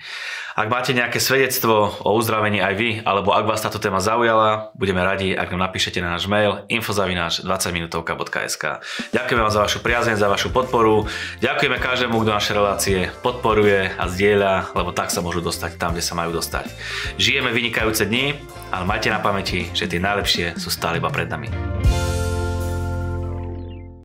Ak 0.58 0.66
máte 0.66 0.90
nejaké 0.90 1.22
svedectvo 1.22 1.94
o 2.02 2.10
uzdravení 2.18 2.58
aj 2.58 2.74
vy, 2.74 2.90
alebo 3.06 3.30
ak 3.30 3.46
vás 3.46 3.62
táto 3.62 3.78
téma 3.78 4.02
zaujala, 4.02 4.74
budeme 4.74 4.98
radi, 4.98 5.30
ak 5.30 5.46
nám 5.54 5.70
napíšete 5.70 6.02
na 6.02 6.18
náš 6.18 6.26
mail 6.26 6.66
infozavináč 6.66 7.46
20minutovka.sk 7.46 8.82
Ďakujeme 9.14 9.42
vám 9.46 9.54
za 9.54 9.62
vašu 9.62 9.78
priazeň, 9.78 10.18
za 10.18 10.26
vašu 10.26 10.50
podporu. 10.50 11.06
Ďakujeme 11.38 11.78
každému, 11.78 12.18
kto 12.18 12.30
naše 12.34 12.58
relácie 12.58 13.06
podporuje 13.22 13.94
a 13.94 14.10
zdieľa, 14.10 14.74
lebo 14.74 14.90
tak 14.90 15.14
sa 15.14 15.22
môžu 15.22 15.38
dostať 15.38 15.78
tam, 15.78 15.94
kde 15.94 16.02
sa 16.02 16.18
majú 16.18 16.34
dostať. 16.34 16.66
Žijeme 17.14 17.54
vynikajúce 17.54 18.10
dni, 18.10 18.34
ale 18.74 18.90
majte 18.90 19.14
na 19.14 19.22
pamäti, 19.22 19.70
že 19.70 19.86
tie 19.86 20.02
najlepšie 20.02 20.58
sú 20.58 20.66
stále 20.66 20.98
iba 20.98 21.14
pred 21.14 21.30
nami. 21.30 21.46